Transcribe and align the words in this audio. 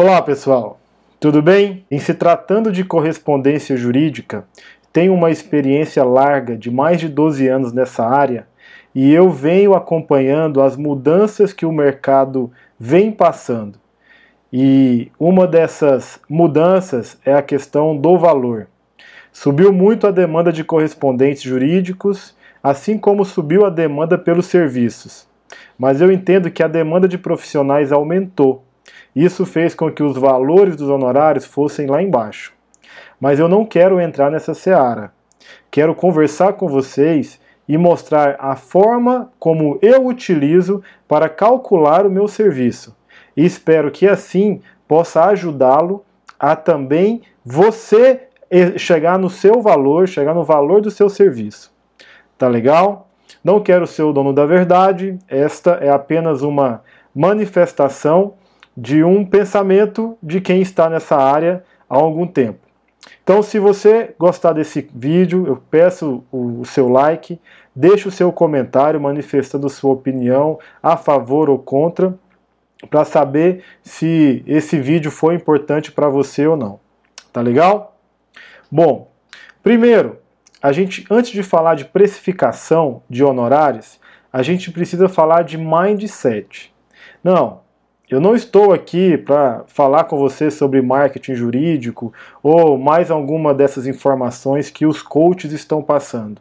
Olá 0.00 0.22
pessoal, 0.22 0.78
tudo 1.18 1.42
bem? 1.42 1.84
Em 1.90 1.98
se 1.98 2.14
tratando 2.14 2.70
de 2.70 2.84
correspondência 2.84 3.76
jurídica, 3.76 4.44
tenho 4.92 5.12
uma 5.12 5.28
experiência 5.28 6.04
larga 6.04 6.56
de 6.56 6.70
mais 6.70 7.00
de 7.00 7.08
12 7.08 7.48
anos 7.48 7.72
nessa 7.72 8.06
área 8.06 8.46
e 8.94 9.12
eu 9.12 9.28
venho 9.28 9.74
acompanhando 9.74 10.62
as 10.62 10.76
mudanças 10.76 11.52
que 11.52 11.66
o 11.66 11.72
mercado 11.72 12.48
vem 12.78 13.10
passando. 13.10 13.76
E 14.52 15.10
uma 15.18 15.48
dessas 15.48 16.20
mudanças 16.30 17.18
é 17.26 17.34
a 17.34 17.42
questão 17.42 17.96
do 17.96 18.16
valor. 18.16 18.68
Subiu 19.32 19.72
muito 19.72 20.06
a 20.06 20.12
demanda 20.12 20.52
de 20.52 20.62
correspondentes 20.62 21.42
jurídicos, 21.42 22.36
assim 22.62 22.96
como 22.96 23.24
subiu 23.24 23.66
a 23.66 23.68
demanda 23.68 24.16
pelos 24.16 24.46
serviços. 24.46 25.26
Mas 25.76 26.00
eu 26.00 26.12
entendo 26.12 26.52
que 26.52 26.62
a 26.62 26.68
demanda 26.68 27.08
de 27.08 27.18
profissionais 27.18 27.90
aumentou 27.90 28.62
isso 29.14 29.44
fez 29.44 29.74
com 29.74 29.90
que 29.90 30.02
os 30.02 30.16
valores 30.16 30.76
dos 30.76 30.88
honorários 30.88 31.44
fossem 31.44 31.86
lá 31.86 32.02
embaixo. 32.02 32.52
Mas 33.20 33.38
eu 33.38 33.48
não 33.48 33.64
quero 33.64 34.00
entrar 34.00 34.30
nessa 34.30 34.54
seara. 34.54 35.12
Quero 35.70 35.94
conversar 35.94 36.54
com 36.54 36.68
vocês 36.68 37.40
e 37.68 37.76
mostrar 37.76 38.36
a 38.38 38.56
forma 38.56 39.30
como 39.38 39.78
eu 39.82 40.06
utilizo 40.06 40.82
para 41.06 41.28
calcular 41.28 42.06
o 42.06 42.10
meu 42.10 42.26
serviço. 42.26 42.96
E 43.36 43.44
espero 43.44 43.90
que 43.90 44.06
assim 44.08 44.60
possa 44.86 45.24
ajudá-lo 45.26 46.04
a 46.38 46.56
também 46.56 47.22
você 47.44 48.28
chegar 48.76 49.18
no 49.18 49.28
seu 49.28 49.60
valor, 49.60 50.08
chegar 50.08 50.34
no 50.34 50.44
valor 50.44 50.80
do 50.80 50.90
seu 50.90 51.10
serviço. 51.10 51.70
Tá 52.38 52.48
legal? 52.48 53.08
Não 53.44 53.60
quero 53.60 53.86
ser 53.86 54.02
o 54.02 54.12
dono 54.12 54.32
da 54.32 54.46
verdade, 54.46 55.18
esta 55.28 55.72
é 55.72 55.90
apenas 55.90 56.42
uma 56.42 56.82
manifestação 57.14 58.34
de 58.80 59.02
um 59.02 59.24
pensamento 59.24 60.16
de 60.22 60.40
quem 60.40 60.62
está 60.62 60.88
nessa 60.88 61.16
área 61.16 61.64
há 61.90 61.96
algum 61.96 62.28
tempo. 62.28 62.60
Então, 63.24 63.42
se 63.42 63.58
você 63.58 64.14
gostar 64.16 64.52
desse 64.52 64.88
vídeo, 64.94 65.48
eu 65.48 65.56
peço 65.56 66.22
o 66.30 66.64
seu 66.64 66.88
like, 66.88 67.40
deixe 67.74 68.06
o 68.06 68.12
seu 68.12 68.30
comentário 68.30 69.00
manifestando 69.00 69.68
sua 69.68 69.92
opinião 69.92 70.60
a 70.80 70.96
favor 70.96 71.50
ou 71.50 71.58
contra, 71.58 72.16
para 72.88 73.04
saber 73.04 73.64
se 73.82 74.44
esse 74.46 74.78
vídeo 74.78 75.10
foi 75.10 75.34
importante 75.34 75.90
para 75.90 76.08
você 76.08 76.46
ou 76.46 76.56
não. 76.56 76.78
Tá 77.32 77.40
legal? 77.40 77.98
Bom, 78.70 79.10
primeiro, 79.60 80.18
a 80.62 80.70
gente 80.70 81.04
antes 81.10 81.32
de 81.32 81.42
falar 81.42 81.74
de 81.74 81.84
precificação 81.84 83.02
de 83.10 83.24
honorários, 83.24 83.98
a 84.32 84.40
gente 84.40 84.70
precisa 84.70 85.08
falar 85.08 85.42
de 85.42 85.58
mindset. 85.58 86.72
Não, 87.24 87.66
eu 88.10 88.20
não 88.20 88.34
estou 88.34 88.72
aqui 88.72 89.18
para 89.18 89.64
falar 89.66 90.04
com 90.04 90.16
você 90.16 90.50
sobre 90.50 90.80
marketing 90.80 91.34
jurídico 91.34 92.12
ou 92.42 92.78
mais 92.78 93.10
alguma 93.10 93.52
dessas 93.52 93.86
informações 93.86 94.70
que 94.70 94.86
os 94.86 95.02
coaches 95.02 95.52
estão 95.52 95.82
passando. 95.82 96.40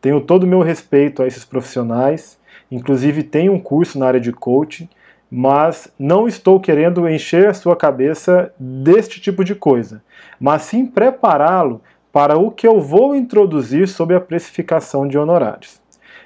Tenho 0.00 0.22
todo 0.22 0.44
o 0.44 0.46
meu 0.46 0.62
respeito 0.62 1.22
a 1.22 1.26
esses 1.26 1.44
profissionais, 1.44 2.38
inclusive 2.70 3.22
tenho 3.22 3.52
um 3.52 3.60
curso 3.60 3.98
na 3.98 4.06
área 4.06 4.20
de 4.20 4.32
coaching, 4.32 4.88
mas 5.30 5.92
não 5.98 6.26
estou 6.26 6.58
querendo 6.58 7.08
encher 7.08 7.48
a 7.48 7.54
sua 7.54 7.76
cabeça 7.76 8.52
deste 8.58 9.20
tipo 9.20 9.44
de 9.44 9.54
coisa, 9.54 10.02
mas 10.40 10.62
sim 10.62 10.86
prepará-lo 10.86 11.82
para 12.10 12.38
o 12.38 12.50
que 12.50 12.66
eu 12.66 12.80
vou 12.80 13.14
introduzir 13.14 13.86
sobre 13.86 14.16
a 14.16 14.20
precificação 14.20 15.06
de 15.06 15.16
honorários. 15.16 15.80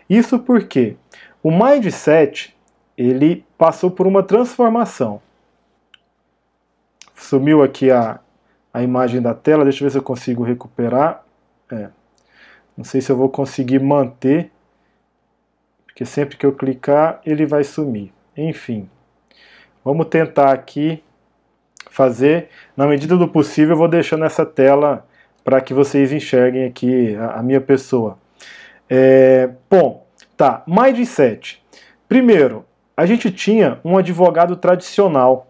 Isso 0.08 0.38
porque 0.38 0.96
o 1.42 1.50
mindset 1.50 2.55
ele 2.96 3.44
passou 3.58 3.90
por 3.90 4.06
uma 4.06 4.22
transformação. 4.22 5.20
Sumiu 7.14 7.62
aqui 7.62 7.90
a, 7.90 8.20
a 8.72 8.82
imagem 8.82 9.20
da 9.20 9.34
tela, 9.34 9.64
deixa 9.64 9.82
eu 9.82 9.86
ver 9.86 9.92
se 9.92 9.98
eu 9.98 10.02
consigo 10.02 10.42
recuperar. 10.42 11.24
É. 11.70 11.88
Não 12.76 12.84
sei 12.84 13.00
se 13.00 13.10
eu 13.10 13.16
vou 13.16 13.28
conseguir 13.28 13.80
manter, 13.80 14.50
porque 15.86 16.04
sempre 16.04 16.36
que 16.36 16.44
eu 16.44 16.52
clicar 16.52 17.20
ele 17.24 17.46
vai 17.46 17.64
sumir. 17.64 18.12
Enfim, 18.36 18.88
vamos 19.84 20.06
tentar 20.06 20.52
aqui 20.52 21.02
fazer, 21.90 22.50
na 22.76 22.86
medida 22.86 23.16
do 23.16 23.26
possível 23.26 23.72
eu 23.72 23.78
vou 23.78 23.88
deixando 23.88 24.24
essa 24.26 24.44
tela 24.44 25.06
para 25.42 25.60
que 25.60 25.72
vocês 25.72 26.12
enxerguem 26.12 26.64
aqui 26.64 27.16
a, 27.16 27.38
a 27.38 27.42
minha 27.42 27.60
pessoa. 27.60 28.18
É, 28.90 29.48
bom, 29.70 30.06
tá, 30.36 30.62
mindset. 30.66 31.64
Primeiro, 32.06 32.64
a 32.96 33.04
gente 33.04 33.30
tinha 33.30 33.78
um 33.84 33.98
advogado 33.98 34.56
tradicional. 34.56 35.48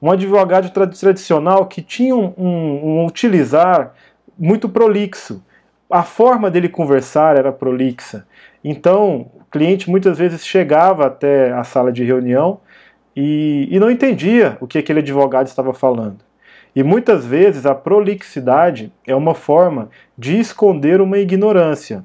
Um 0.00 0.10
advogado 0.10 0.70
tradicional 0.70 1.66
que 1.66 1.82
tinha 1.82 2.16
um, 2.16 2.32
um, 2.38 3.00
um 3.00 3.06
utilizar 3.06 3.92
muito 4.38 4.68
prolixo. 4.68 5.44
A 5.90 6.02
forma 6.02 6.50
dele 6.50 6.68
conversar 6.68 7.36
era 7.36 7.52
prolixa. 7.52 8.26
Então, 8.62 9.30
o 9.34 9.44
cliente 9.50 9.90
muitas 9.90 10.18
vezes 10.18 10.46
chegava 10.46 11.06
até 11.06 11.52
a 11.52 11.64
sala 11.64 11.92
de 11.92 12.04
reunião 12.04 12.60
e, 13.14 13.68
e 13.70 13.78
não 13.80 13.90
entendia 13.90 14.56
o 14.60 14.66
que 14.66 14.78
aquele 14.78 15.00
advogado 15.00 15.46
estava 15.46 15.74
falando. 15.74 16.18
E 16.74 16.82
muitas 16.82 17.24
vezes 17.26 17.66
a 17.66 17.74
prolixidade 17.74 18.92
é 19.06 19.14
uma 19.14 19.34
forma 19.34 19.90
de 20.16 20.38
esconder 20.38 21.00
uma 21.00 21.18
ignorância. 21.18 22.04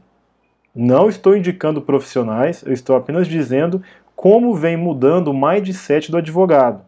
Não 0.75 1.07
estou 1.07 1.37
indicando 1.37 1.81
profissionais, 1.81 2.63
eu 2.65 2.73
estou 2.73 2.95
apenas 2.95 3.27
dizendo 3.27 3.83
como 4.23 4.55
vem 4.55 4.77
mudando 4.77 5.27
o 5.27 5.33
mindset 5.33 6.09
do 6.09 6.15
advogado. 6.15 6.81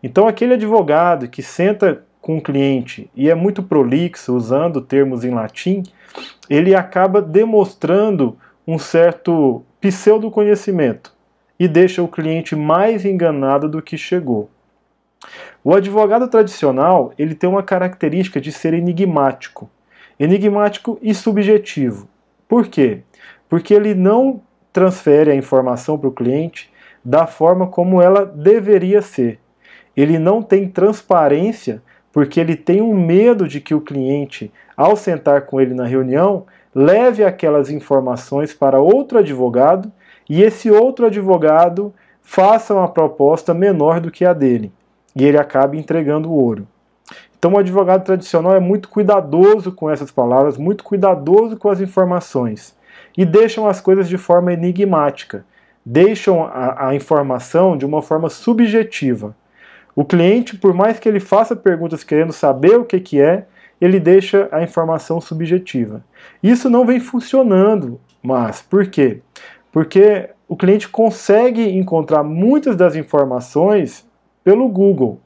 Então, 0.00 0.28
aquele 0.28 0.54
advogado 0.54 1.26
que 1.26 1.42
senta 1.42 2.04
com 2.20 2.38
o 2.38 2.40
cliente 2.40 3.10
e 3.12 3.28
é 3.28 3.34
muito 3.34 3.60
prolixo, 3.60 4.36
usando 4.36 4.80
termos 4.80 5.24
em 5.24 5.30
latim, 5.30 5.82
ele 6.48 6.76
acaba 6.76 7.20
demonstrando 7.20 8.38
um 8.64 8.78
certo 8.78 9.64
pseudo-conhecimento 9.80 11.12
e 11.58 11.66
deixa 11.66 12.04
o 12.04 12.08
cliente 12.08 12.54
mais 12.54 13.04
enganado 13.04 13.68
do 13.68 13.82
que 13.82 13.98
chegou. 13.98 14.48
O 15.64 15.74
advogado 15.74 16.28
tradicional 16.28 17.12
ele 17.18 17.34
tem 17.34 17.50
uma 17.50 17.64
característica 17.64 18.40
de 18.40 18.52
ser 18.52 18.74
enigmático. 18.74 19.68
Enigmático 20.20 21.00
e 21.02 21.12
subjetivo. 21.12 22.08
Por 22.46 22.68
quê? 22.68 23.00
Porque 23.48 23.74
ele 23.74 23.92
não 23.92 24.40
transfere 24.72 25.32
a 25.32 25.34
informação 25.34 25.98
para 25.98 26.08
o 26.10 26.12
cliente 26.12 26.75
da 27.06 27.24
forma 27.24 27.68
como 27.68 28.02
ela 28.02 28.26
deveria 28.26 29.00
ser. 29.00 29.38
Ele 29.96 30.18
não 30.18 30.42
tem 30.42 30.68
transparência 30.68 31.80
porque 32.12 32.40
ele 32.40 32.56
tem 32.56 32.82
um 32.82 32.94
medo 32.94 33.46
de 33.46 33.60
que 33.60 33.76
o 33.76 33.80
cliente, 33.80 34.52
ao 34.76 34.96
sentar 34.96 35.42
com 35.42 35.60
ele 35.60 35.72
na 35.72 35.84
reunião, 35.84 36.46
leve 36.74 37.22
aquelas 37.22 37.70
informações 37.70 38.52
para 38.52 38.80
outro 38.80 39.18
advogado 39.18 39.92
e 40.28 40.42
esse 40.42 40.68
outro 40.68 41.06
advogado 41.06 41.94
faça 42.20 42.74
uma 42.74 42.88
proposta 42.88 43.54
menor 43.54 44.00
do 44.00 44.10
que 44.10 44.24
a 44.24 44.32
dele 44.32 44.72
e 45.14 45.24
ele 45.24 45.38
acabe 45.38 45.78
entregando 45.78 46.28
o 46.28 46.34
ouro. 46.34 46.66
Então, 47.38 47.52
o 47.52 47.58
advogado 47.58 48.04
tradicional 48.04 48.56
é 48.56 48.60
muito 48.60 48.88
cuidadoso 48.88 49.70
com 49.70 49.88
essas 49.88 50.10
palavras, 50.10 50.58
muito 50.58 50.82
cuidadoso 50.82 51.56
com 51.56 51.68
as 51.68 51.80
informações 51.80 52.76
e 53.16 53.24
deixam 53.24 53.68
as 53.68 53.80
coisas 53.80 54.08
de 54.08 54.18
forma 54.18 54.52
enigmática, 54.52 55.44
deixam 55.88 56.42
a, 56.44 56.88
a 56.88 56.94
informação 56.96 57.76
de 57.76 57.86
uma 57.86 58.02
forma 58.02 58.28
subjetiva. 58.28 59.36
O 59.94 60.04
cliente, 60.04 60.56
por 60.56 60.74
mais 60.74 60.98
que 60.98 61.08
ele 61.08 61.20
faça 61.20 61.54
perguntas 61.54 62.02
querendo 62.02 62.32
saber 62.32 62.76
o 62.76 62.84
que, 62.84 62.98
que 62.98 63.20
é, 63.20 63.46
ele 63.80 64.00
deixa 64.00 64.48
a 64.50 64.62
informação 64.62 65.20
subjetiva. 65.20 66.04
Isso 66.42 66.68
não 66.68 66.84
vem 66.84 66.98
funcionando, 66.98 68.00
mas 68.20 68.60
por 68.60 68.86
quê? 68.88 69.20
Porque 69.70 70.30
o 70.48 70.56
cliente 70.56 70.88
consegue 70.88 71.62
encontrar 71.76 72.24
muitas 72.24 72.74
das 72.74 72.96
informações 72.96 74.04
pelo 74.42 74.68
Google. 74.68 75.20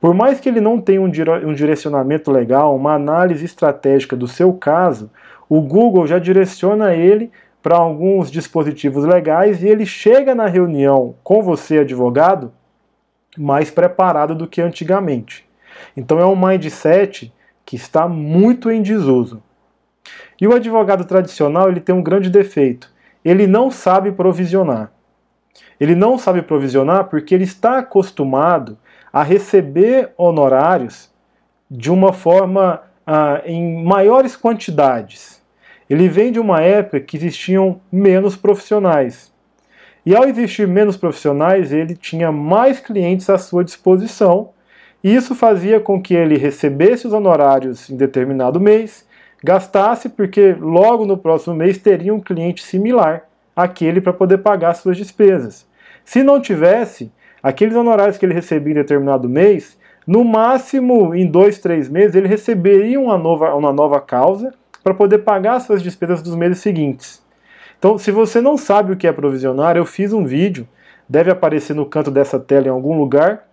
Por 0.00 0.14
mais 0.14 0.38
que 0.38 0.48
ele 0.48 0.60
não 0.60 0.80
tenha 0.80 1.00
um 1.00 1.54
direcionamento 1.54 2.30
legal, 2.30 2.76
uma 2.76 2.94
análise 2.94 3.44
estratégica 3.44 4.14
do 4.14 4.28
seu 4.28 4.52
caso, 4.52 5.10
o 5.48 5.60
Google 5.60 6.06
já 6.06 6.18
direciona 6.18 6.94
ele 6.94 7.32
para 7.64 7.78
alguns 7.78 8.30
dispositivos 8.30 9.06
legais 9.06 9.62
e 9.62 9.66
ele 9.66 9.86
chega 9.86 10.34
na 10.34 10.44
reunião 10.44 11.14
com 11.24 11.42
você, 11.42 11.78
advogado, 11.78 12.52
mais 13.38 13.70
preparado 13.70 14.34
do 14.34 14.46
que 14.46 14.60
antigamente. 14.60 15.48
Então 15.96 16.18
é 16.18 16.26
um 16.26 16.36
mindset 16.36 17.32
que 17.64 17.74
está 17.74 18.06
muito 18.06 18.70
em 18.70 18.82
desuso. 18.82 19.42
E 20.38 20.46
o 20.46 20.54
advogado 20.54 21.06
tradicional 21.06 21.70
ele 21.70 21.80
tem 21.80 21.94
um 21.94 22.02
grande 22.02 22.28
defeito. 22.28 22.92
Ele 23.24 23.46
não 23.46 23.70
sabe 23.70 24.12
provisionar. 24.12 24.92
Ele 25.80 25.94
não 25.94 26.18
sabe 26.18 26.42
provisionar 26.42 27.04
porque 27.04 27.34
ele 27.34 27.44
está 27.44 27.78
acostumado 27.78 28.76
a 29.10 29.22
receber 29.22 30.12
honorários 30.18 31.10
de 31.70 31.90
uma 31.90 32.12
forma 32.12 32.82
ah, 33.06 33.40
em 33.46 33.82
maiores 33.82 34.36
quantidades. 34.36 35.42
Ele 35.88 36.08
vem 36.08 36.32
de 36.32 36.40
uma 36.40 36.60
época 36.60 37.00
que 37.00 37.16
existiam 37.16 37.80
menos 37.92 38.36
profissionais. 38.36 39.32
E 40.06 40.14
ao 40.14 40.24
existir 40.24 40.66
menos 40.68 40.96
profissionais, 40.96 41.72
ele 41.72 41.96
tinha 41.96 42.30
mais 42.30 42.78
clientes 42.78 43.30
à 43.30 43.38
sua 43.38 43.64
disposição 43.64 44.50
E 45.02 45.14
isso 45.14 45.34
fazia 45.34 45.78
com 45.78 46.00
que 46.00 46.14
ele 46.14 46.38
recebesse 46.38 47.06
os 47.06 47.12
honorários 47.12 47.90
em 47.90 47.96
determinado 47.96 48.58
mês, 48.58 49.06
gastasse, 49.42 50.08
porque 50.08 50.56
logo 50.58 51.04
no 51.04 51.18
próximo 51.18 51.54
mês 51.54 51.76
teria 51.76 52.14
um 52.14 52.20
cliente 52.20 52.62
similar 52.62 53.24
àquele 53.54 54.00
para 54.00 54.14
poder 54.14 54.38
pagar 54.38 54.72
suas 54.72 54.96
despesas. 54.96 55.66
Se 56.06 56.22
não 56.22 56.40
tivesse, 56.40 57.12
aqueles 57.42 57.76
honorários 57.76 58.16
que 58.16 58.24
ele 58.24 58.32
recebia 58.32 58.72
em 58.72 58.76
determinado 58.76 59.28
mês, 59.28 59.78
no 60.06 60.24
máximo 60.24 61.14
em 61.14 61.26
dois, 61.26 61.58
três 61.58 61.86
meses, 61.86 62.14
ele 62.14 62.28
receberia 62.28 62.98
uma 62.98 63.18
nova, 63.18 63.54
uma 63.54 63.74
nova 63.74 64.00
causa 64.00 64.54
para 64.84 64.94
poder 64.94 65.18
pagar 65.18 65.58
suas 65.60 65.82
despesas 65.82 66.22
dos 66.22 66.36
meses 66.36 66.58
seguintes. 66.58 67.24
Então, 67.78 67.98
se 67.98 68.10
você 68.10 68.40
não 68.40 68.56
sabe 68.58 68.92
o 68.92 68.96
que 68.96 69.06
é 69.06 69.12
provisionário, 69.12 69.80
eu 69.80 69.86
fiz 69.86 70.12
um 70.12 70.24
vídeo, 70.24 70.68
deve 71.08 71.30
aparecer 71.30 71.74
no 71.74 71.86
canto 71.86 72.10
dessa 72.10 72.38
tela 72.38 72.66
em 72.66 72.70
algum 72.70 72.96
lugar, 72.96 73.48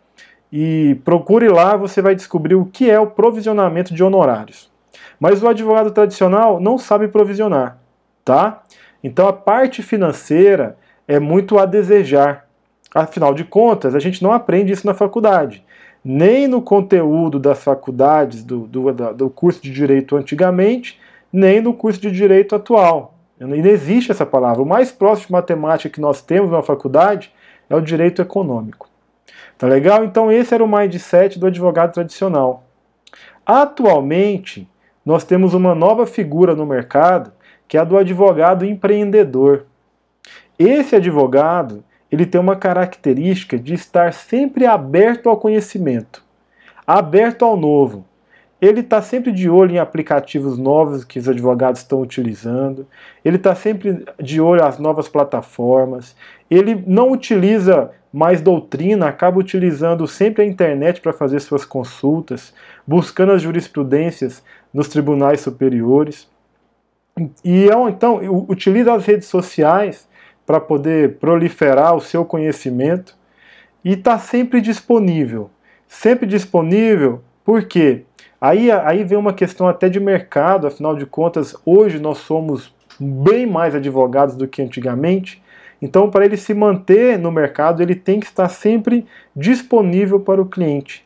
e 0.52 1.00
procure 1.06 1.48
lá, 1.48 1.78
você 1.78 2.02
vai 2.02 2.14
descobrir 2.14 2.56
o 2.56 2.66
que 2.66 2.90
é 2.90 3.00
o 3.00 3.08
provisionamento 3.08 3.94
de 3.94 4.04
honorários. 4.04 4.70
Mas 5.18 5.42
o 5.42 5.48
advogado 5.48 5.92
tradicional 5.92 6.60
não 6.60 6.78
sabe 6.78 7.08
provisionar, 7.08 7.78
tá? 8.26 8.64
Então 9.02 9.28
a 9.28 9.34
parte 9.34 9.82
financeira 9.82 10.78
é 11.08 11.20
muito 11.20 11.58
a 11.58 11.66
desejar. 11.66 12.48
Afinal 12.94 13.34
de 13.34 13.46
contas, 13.46 13.96
a 13.96 14.00
gente 14.00 14.22
não 14.22 14.34
aprende 14.34 14.74
isso 14.74 14.86
na 14.86 14.94
faculdade. 14.94 15.64
Nem 16.04 16.48
no 16.48 16.62
conteúdo 16.62 17.40
das 17.40 17.64
faculdades 17.64 18.44
do, 18.44 18.68
do, 18.68 18.92
do 19.14 19.30
curso 19.30 19.62
de 19.62 19.72
direito 19.72 20.18
antigamente, 20.18 21.00
nem 21.32 21.62
no 21.62 21.74
curso 21.74 22.00
de 22.02 22.12
direito 22.12 22.56
atual. 22.56 23.16
Não 23.40 23.56
existe 23.56 24.12
essa 24.12 24.26
palavra. 24.26 24.62
O 24.62 24.66
mais 24.66 24.92
próximo 24.92 25.28
de 25.28 25.32
matemática 25.34 25.94
que 25.94 26.02
nós 26.02 26.22
temos 26.22 26.52
na 26.52 26.62
faculdade 26.62 27.34
é 27.70 27.76
o 27.76 27.82
direito 27.82 28.22
econômico. 28.22 28.88
Tá 29.58 29.68
legal? 29.68 30.04
Então 30.04 30.32
esse 30.32 30.54
era 30.54 30.64
o 30.64 30.68
mindset 30.68 31.40
do 31.40 31.48
advogado 31.48 31.94
tradicional. 31.94 32.64
Atualmente, 33.46 34.70
nós 35.06 35.24
temos 35.24 35.54
uma 35.54 35.74
nova 35.74 36.06
figura 36.06 36.56
no 36.56 36.66
mercado, 36.66 37.32
que 37.68 37.78
é 37.78 37.80
a 37.80 37.84
do 37.84 37.98
advogado 37.98 38.66
empreendedor. 38.66 39.66
Esse 40.60 40.96
advogado, 40.96 41.84
ele 42.12 42.26
tem 42.26 42.40
uma 42.40 42.56
característica 42.56 43.58
de 43.58 43.74
estar 43.74 44.14
sempre 44.14 44.66
aberto 44.66 45.30
ao 45.30 45.38
conhecimento, 45.38 46.24
aberto 46.86 47.44
ao 47.44 47.58
novo. 47.58 48.06
Ele 48.62 48.82
está 48.82 49.02
sempre 49.02 49.32
de 49.32 49.50
olho 49.50 49.72
em 49.72 49.80
aplicativos 49.80 50.56
novos 50.58 51.04
que 51.04 51.18
os 51.18 51.28
advogados 51.28 51.82
estão 51.82 52.00
utilizando, 52.00 52.86
ele 53.26 53.38
está 53.38 53.56
sempre 53.56 54.06
de 54.22 54.40
olho 54.40 54.64
às 54.64 54.78
novas 54.78 55.10
plataformas, 55.10 56.16
ele 56.50 56.84
não 56.86 57.12
utiliza 57.12 57.90
mais 58.14 58.40
doutrina, 58.40 59.08
acaba 59.08 59.40
utilizando 59.40 60.06
sempre 60.06 60.44
a 60.44 60.46
internet 60.46 61.02
para 61.02 61.14
fazer 61.14 61.40
suas 61.40 61.66
consultas, 61.66 62.54
buscando 62.86 63.32
as 63.32 63.42
jurisprudências 63.42 64.44
nos 64.72 64.88
tribunais 64.90 65.40
superiores. 65.40 66.30
E 67.44 67.70
é 67.70 67.90
então 67.90 68.18
utiliza 68.48 68.94
as 68.94 69.06
redes 69.06 69.28
sociais 69.28 70.08
para 70.46 70.60
poder 70.60 71.18
proliferar 71.18 71.96
o 71.96 72.02
seu 72.02 72.26
conhecimento 72.26 73.16
e 73.84 73.94
está 73.94 74.20
sempre 74.20 74.62
disponível. 74.62 75.50
Sempre 75.88 76.26
disponível, 76.26 77.22
porque 77.44 78.06
aí, 78.42 78.72
aí 78.72 79.04
vem 79.04 79.18
uma 79.18 79.34
questão 79.34 79.68
até 79.68 79.88
de 79.88 80.00
mercado, 80.00 80.66
afinal 80.66 80.96
de 80.96 81.06
contas, 81.06 81.56
hoje 81.64 82.00
nós 82.00 82.18
somos 82.18 82.74
bem 83.00 83.46
mais 83.46 83.76
advogados 83.76 84.36
do 84.36 84.48
que 84.48 84.62
antigamente. 84.62 85.42
Então, 85.82 86.10
para 86.10 86.26
ele 86.26 86.38
se 86.38 86.54
manter 86.54 87.18
no 87.18 87.32
mercado, 87.32 87.82
ele 87.82 87.96
tem 87.96 88.20
que 88.20 88.26
estar 88.26 88.50
sempre 88.50 89.06
disponível 89.36 90.20
para 90.20 90.42
o 90.42 90.46
cliente. 90.46 91.06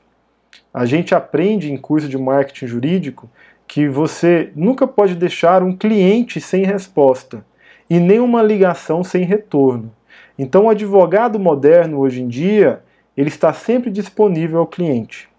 A 0.73 0.85
gente 0.85 1.13
aprende 1.13 1.71
em 1.71 1.77
curso 1.77 2.09
de 2.09 2.17
marketing 2.17 2.67
jurídico 2.67 3.29
que 3.67 3.87
você 3.87 4.51
nunca 4.55 4.85
pode 4.85 5.15
deixar 5.15 5.63
um 5.63 5.75
cliente 5.75 6.41
sem 6.41 6.63
resposta 6.63 7.45
e 7.89 7.99
nem 7.99 8.19
uma 8.19 8.41
ligação 8.41 9.03
sem 9.03 9.23
retorno. 9.23 9.91
Então, 10.37 10.65
o 10.65 10.69
advogado 10.69 11.39
moderno 11.39 11.99
hoje 11.99 12.21
em 12.21 12.27
dia, 12.27 12.81
ele 13.15 13.29
está 13.29 13.53
sempre 13.53 13.89
disponível 13.89 14.59
ao 14.59 14.67
cliente. 14.67 15.29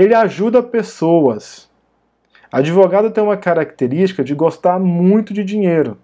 Ele 0.00 0.14
ajuda 0.14 0.62
pessoas. 0.62 1.68
Advogado 2.50 3.10
tem 3.10 3.22
uma 3.22 3.36
característica 3.36 4.24
de 4.24 4.34
gostar 4.34 4.78
muito 4.80 5.34
de 5.34 5.44
dinheiro. 5.44 5.98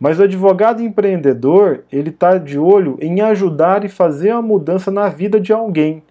Mas 0.00 0.18
o 0.18 0.24
advogado 0.24 0.82
empreendedor, 0.82 1.84
ele 1.92 2.10
está 2.10 2.38
de 2.38 2.58
olho 2.58 2.98
em 3.00 3.20
ajudar 3.20 3.84
e 3.84 3.88
fazer 3.88 4.32
uma 4.32 4.42
mudança 4.42 4.90
na 4.90 5.08
vida 5.08 5.38
de 5.38 5.52
alguém. 5.52 6.02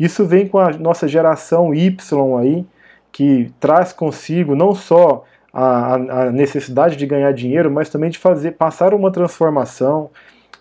Isso 0.00 0.24
vem 0.24 0.48
com 0.48 0.58
a 0.58 0.70
nossa 0.70 1.06
geração 1.06 1.74
Y 1.74 1.94
aí, 2.40 2.64
que 3.12 3.52
traz 3.60 3.92
consigo 3.92 4.56
não 4.56 4.74
só 4.74 5.24
a, 5.52 5.94
a 5.94 6.32
necessidade 6.32 6.96
de 6.96 7.04
ganhar 7.04 7.32
dinheiro, 7.32 7.70
mas 7.70 7.90
também 7.90 8.08
de 8.08 8.18
fazer 8.18 8.52
passar 8.52 8.94
uma 8.94 9.12
transformação, 9.12 10.08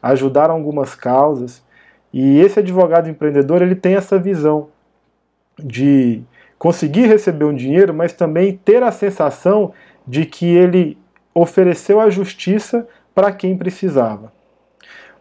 ajudar 0.04 0.50
algumas 0.50 0.94
causas. 0.94 1.64
E 2.12 2.38
esse 2.42 2.60
advogado 2.60 3.10
empreendedor, 3.10 3.62
ele 3.62 3.76
tem 3.76 3.96
essa 3.96 4.20
visão 4.20 4.68
de 5.60 6.22
conseguir 6.58 7.08
receber 7.08 7.46
um 7.46 7.56
dinheiro, 7.56 7.94
mas 7.94 8.14
também 8.14 8.60
ter 8.64 8.84
a 8.84 8.92
sensação 8.92 9.74
de 10.06 10.26
que 10.26 10.46
ele 10.46 10.98
ofereceu 11.34 12.00
a 12.00 12.10
justiça 12.10 12.88
para 13.14 13.32
quem 13.32 13.58
precisava. 13.58 14.32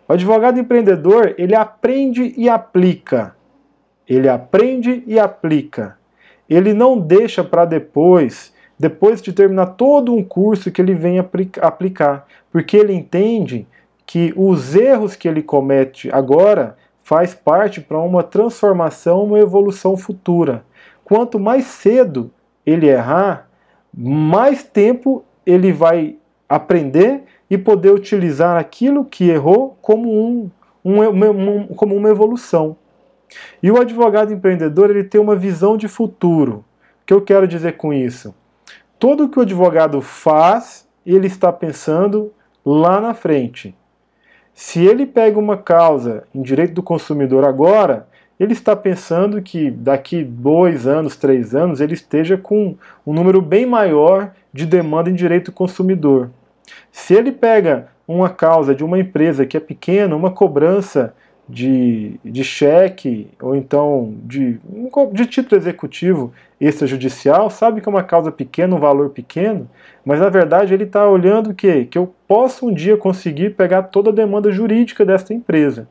O 0.09 0.13
advogado 0.13 0.59
empreendedor, 0.61 1.35
ele 1.37 1.55
aprende 1.55 2.33
e 2.37 2.49
aplica. 2.49 3.35
Ele 4.09 4.29
aprende 4.29 5.03
e 5.07 5.19
aplica. 5.19 5.99
Ele 6.49 6.73
não 6.73 6.99
deixa 6.99 7.43
para 7.43 7.65
depois, 7.65 8.55
depois 8.79 9.21
de 9.21 9.33
terminar 9.33 9.67
todo 9.75 10.15
um 10.15 10.23
curso 10.23 10.71
que 10.71 10.81
ele 10.81 10.95
vem 10.95 11.19
aplicar, 11.19 12.27
porque 12.53 12.77
ele 12.77 12.93
entende 12.93 13.67
que 14.07 14.33
os 14.37 14.77
erros 14.77 15.17
que 15.17 15.27
ele 15.27 15.43
comete 15.43 16.09
agora 16.13 16.77
faz 17.07 17.33
parte 17.33 17.81
para 17.81 18.01
uma 18.01 18.25
transformação, 18.25 19.23
uma 19.23 19.39
evolução 19.39 19.97
futura. 19.97 20.65
Quanto 21.05 21.39
mais 21.39 21.65
cedo 21.67 22.33
ele 22.67 22.89
errar, 22.89 23.49
mais 23.97 24.65
tempo 24.65 25.25
ele 25.47 25.73
vai 25.73 26.17
aprender 26.49 27.23
e 27.49 27.57
poder 27.57 27.93
utilizar 27.93 28.59
aquilo 28.59 29.05
que 29.05 29.29
errou 29.29 29.79
como, 29.81 30.11
um, 30.11 30.51
um, 30.85 31.67
como 31.77 31.95
uma 31.95 32.09
evolução. 32.09 32.77
E 33.63 33.71
o 33.71 33.81
advogado 33.81 34.33
empreendedor 34.33 34.91
ele 34.91 35.05
tem 35.05 35.21
uma 35.21 35.37
visão 35.37 35.77
de 35.77 35.87
futuro. 35.87 36.65
O 37.03 37.07
que 37.07 37.15
eu 37.15 37.23
quero 37.23 37.47
dizer 37.47 37.77
com 37.77 37.93
isso? 37.93 38.35
Tudo 38.99 39.29
que 39.29 39.39
o 39.39 39.43
advogado 39.43 40.01
faz, 40.01 40.89
ele 41.07 41.29
está 41.29 41.53
pensando 41.53 42.33
lá 42.65 43.01
na 43.01 43.15
frente. 43.15 43.77
Se 44.57 44.83
ele 44.83 45.05
pega 45.05 45.39
uma 45.39 45.59
causa 45.59 46.25
em 46.35 46.41
direito 46.41 46.73
do 46.73 46.83
consumidor 46.83 47.45
agora, 47.45 48.09
ele 48.41 48.55
está 48.55 48.75
pensando 48.75 49.43
que 49.43 49.71
daqui 49.71 50.25
dois 50.25 50.87
anos, 50.87 51.15
três 51.15 51.55
anos, 51.55 51.79
ele 51.79 51.93
esteja 51.93 52.39
com 52.39 52.75
um 53.07 53.13
número 53.13 53.43
bem 53.43 53.67
maior 53.67 54.33
de 54.55 54.65
demanda 54.65 55.11
em 55.11 55.15
direito 55.15 55.53
consumidor. 55.53 56.31
Se 56.91 57.13
ele 57.13 57.33
pega 57.33 57.89
uma 58.09 58.31
causa 58.31 58.75
de 58.75 58.83
uma 58.83 58.99
empresa 58.99 59.45
que 59.45 59.59
é 59.59 59.61
pequena, 59.61 60.17
uma 60.17 60.31
cobrança 60.31 61.15
de, 61.49 62.19
de 62.25 62.43
cheque 62.43 63.29
ou 63.41 63.55
então 63.55 64.15
de, 64.25 64.59
de 65.13 65.27
título 65.27 65.61
executivo 65.61 66.33
extrajudicial, 66.61 67.51
sabe 67.51 67.81
que 67.81 67.89
é 67.89 67.93
uma 67.93 68.03
causa 68.03 68.33
pequena, 68.33 68.75
um 68.75 68.81
valor 68.81 69.11
pequeno, 69.11 69.69
mas 70.05 70.21
na 70.21 70.29
verdade 70.29 70.75
ele 70.75 70.85
está 70.85 71.09
olhando 71.09 71.55
que, 71.55 71.85
que 71.85 71.99
eu 71.99 72.13
posso 72.27 72.67
um 72.67 72.75
dia 72.75 72.97
conseguir 72.97 73.51
pegar 73.51 73.85
toda 73.85 74.11
a 74.11 74.13
demanda 74.13 74.51
jurídica 74.51 75.05
desta 75.05 75.33
empresa. 75.33 75.89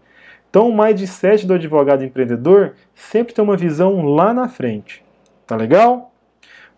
Então, 0.49 0.69
o 0.69 0.77
mindset 0.77 1.45
do 1.45 1.53
advogado 1.53 2.01
empreendedor 2.01 2.75
sempre 2.93 3.33
tem 3.33 3.43
uma 3.43 3.57
visão 3.57 4.05
lá 4.05 4.33
na 4.33 4.47
frente. 4.47 5.03
Tá 5.45 5.53
legal? 5.53 6.13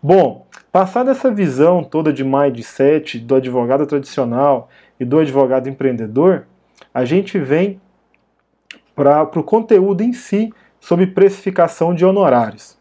Bom, 0.02 0.46
passada 0.72 1.12
essa 1.12 1.30
visão 1.30 1.84
toda 1.84 2.12
de 2.12 2.24
mindset 2.24 3.20
do 3.20 3.36
advogado 3.36 3.86
tradicional 3.86 4.68
e 4.98 5.04
do 5.04 5.20
advogado 5.20 5.68
empreendedor, 5.68 6.44
a 6.92 7.04
gente 7.04 7.38
vem 7.38 7.80
para 8.98 9.38
o 9.38 9.44
conteúdo 9.44 10.02
em 10.02 10.12
si 10.12 10.52
sobre 10.80 11.06
precificação 11.06 11.94
de 11.94 12.04
honorários. 12.04 12.76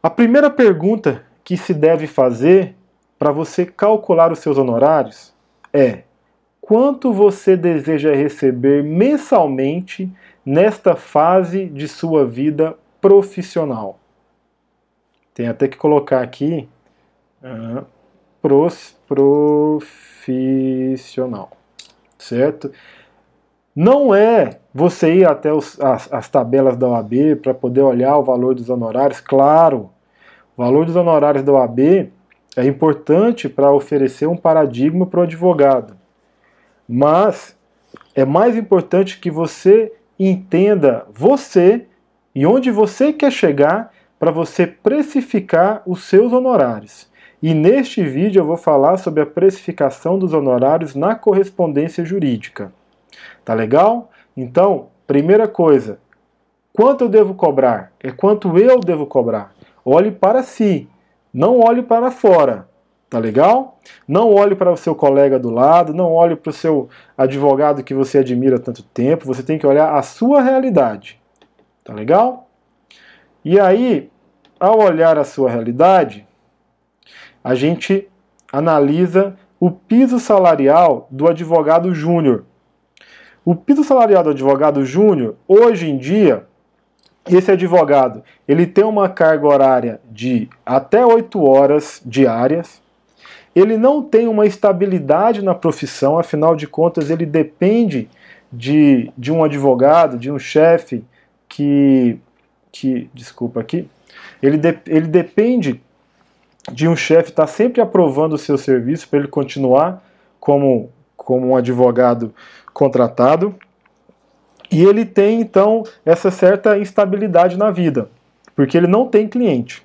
A 0.00 0.08
primeira 0.08 0.48
pergunta 0.48 1.24
que 1.42 1.56
se 1.56 1.74
deve 1.74 2.06
fazer 2.06 2.76
para 3.18 3.32
você 3.32 3.66
calcular 3.66 4.30
os 4.30 4.38
seus 4.38 4.56
honorários 4.56 5.34
é: 5.72 6.04
quanto 6.60 7.12
você 7.12 7.56
deseja 7.56 8.14
receber 8.14 8.84
mensalmente 8.84 10.08
nesta 10.46 10.94
fase 10.94 11.66
de 11.66 11.88
sua 11.88 12.24
vida 12.24 12.78
profissional. 13.00 13.98
Tem 15.34 15.48
até 15.48 15.66
que 15.66 15.76
colocar 15.76 16.22
aqui 16.22 16.68
uh, 17.42 17.84
pros, 18.40 18.96
profissional, 19.08 21.50
certo? 22.16 22.70
Não 23.74 24.14
é 24.14 24.58
você 24.74 25.14
ir 25.14 25.28
até 25.28 25.52
os, 25.52 25.80
as, 25.80 26.12
as 26.12 26.28
tabelas 26.28 26.76
da 26.76 26.88
OAB 26.88 27.36
para 27.42 27.54
poder 27.54 27.82
olhar 27.82 28.16
o 28.16 28.22
valor 28.22 28.54
dos 28.54 28.68
honorários. 28.68 29.20
Claro, 29.20 29.90
o 30.56 30.62
valor 30.62 30.84
dos 30.84 30.96
honorários 30.96 31.44
da 31.44 31.52
OAB 31.52 32.10
é 32.56 32.64
importante 32.64 33.48
para 33.48 33.72
oferecer 33.72 34.26
um 34.26 34.36
paradigma 34.36 35.06
para 35.06 35.20
o 35.20 35.22
advogado. 35.22 35.96
Mas 36.88 37.56
é 38.14 38.24
mais 38.24 38.56
importante 38.56 39.18
que 39.20 39.30
você 39.30 39.92
entenda 40.18 41.06
você 41.12 41.86
e 42.34 42.44
onde 42.46 42.70
você 42.70 43.12
quer 43.12 43.30
chegar 43.30 43.92
para 44.18 44.30
você 44.30 44.66
precificar 44.66 45.82
os 45.86 46.04
seus 46.04 46.32
honorários. 46.32 47.08
E 47.42 47.54
neste 47.54 48.02
vídeo 48.02 48.40
eu 48.40 48.44
vou 48.44 48.56
falar 48.56 48.98
sobre 48.98 49.22
a 49.22 49.26
precificação 49.26 50.18
dos 50.18 50.34
honorários 50.34 50.94
na 50.94 51.14
correspondência 51.14 52.04
jurídica. 52.04 52.70
Tá 53.44 53.54
legal? 53.54 54.10
Então, 54.36 54.88
primeira 55.06 55.48
coisa, 55.48 55.98
quanto 56.72 57.04
eu 57.04 57.08
devo 57.08 57.34
cobrar? 57.34 57.92
É 58.00 58.10
quanto 58.10 58.56
eu 58.58 58.80
devo 58.80 59.06
cobrar. 59.06 59.52
Olhe 59.84 60.10
para 60.10 60.42
si, 60.42 60.88
não 61.32 61.60
olhe 61.60 61.82
para 61.82 62.10
fora. 62.10 62.68
Tá 63.10 63.18
legal? 63.18 63.80
Não 64.06 64.32
olhe 64.32 64.54
para 64.54 64.70
o 64.70 64.76
seu 64.76 64.94
colega 64.94 65.36
do 65.36 65.50
lado, 65.50 65.92
não 65.92 66.12
olhe 66.12 66.36
para 66.36 66.50
o 66.50 66.52
seu 66.52 66.88
advogado 67.18 67.82
que 67.82 67.92
você 67.92 68.18
admira 68.18 68.54
há 68.54 68.60
tanto 68.60 68.84
tempo, 68.84 69.26
você 69.26 69.42
tem 69.42 69.58
que 69.58 69.66
olhar 69.66 69.96
a 69.96 70.02
sua 70.02 70.40
realidade. 70.40 71.20
Tá 71.82 71.92
legal? 71.92 72.48
E 73.44 73.58
aí, 73.58 74.08
ao 74.60 74.78
olhar 74.78 75.18
a 75.18 75.24
sua 75.24 75.50
realidade, 75.50 76.24
a 77.42 77.54
gente 77.54 78.08
analisa 78.52 79.34
o 79.58 79.70
piso 79.70 80.20
salarial 80.20 81.08
do 81.10 81.26
advogado 81.26 81.92
júnior. 81.92 82.44
O 83.50 83.56
piso 83.56 83.82
salarial 83.82 84.22
do 84.22 84.30
advogado 84.30 84.84
júnior, 84.84 85.34
hoje 85.48 85.90
em 85.90 85.98
dia, 85.98 86.44
esse 87.28 87.50
advogado, 87.50 88.22
ele 88.46 88.64
tem 88.64 88.84
uma 88.84 89.08
carga 89.08 89.44
horária 89.44 90.00
de 90.08 90.48
até 90.64 91.04
8 91.04 91.42
horas 91.42 92.00
diárias. 92.06 92.80
Ele 93.52 93.76
não 93.76 94.04
tem 94.04 94.28
uma 94.28 94.46
estabilidade 94.46 95.42
na 95.42 95.52
profissão, 95.52 96.16
afinal 96.16 96.54
de 96.54 96.68
contas, 96.68 97.10
ele 97.10 97.26
depende 97.26 98.08
de, 98.52 99.10
de 99.18 99.32
um 99.32 99.42
advogado, 99.42 100.16
de 100.16 100.30
um 100.30 100.38
chefe 100.38 101.04
que, 101.48 102.20
que. 102.70 103.10
Desculpa 103.12 103.58
aqui. 103.58 103.88
Ele, 104.40 104.58
de, 104.58 104.78
ele 104.86 105.08
depende 105.08 105.82
de 106.70 106.86
um 106.86 106.94
chefe 106.94 107.30
estar 107.30 107.46
tá 107.46 107.52
sempre 107.52 107.80
aprovando 107.80 108.34
o 108.34 108.38
seu 108.38 108.56
serviço 108.56 109.08
para 109.08 109.18
ele 109.18 109.26
continuar 109.28 110.04
como, 110.38 110.88
como 111.16 111.48
um 111.48 111.56
advogado 111.56 112.32
contratado. 112.72 113.54
E 114.70 114.84
ele 114.84 115.04
tem 115.04 115.40
então 115.40 115.82
essa 116.04 116.30
certa 116.30 116.78
instabilidade 116.78 117.56
na 117.56 117.70
vida, 117.70 118.08
porque 118.54 118.76
ele 118.76 118.86
não 118.86 119.06
tem 119.06 119.28
cliente. 119.28 119.84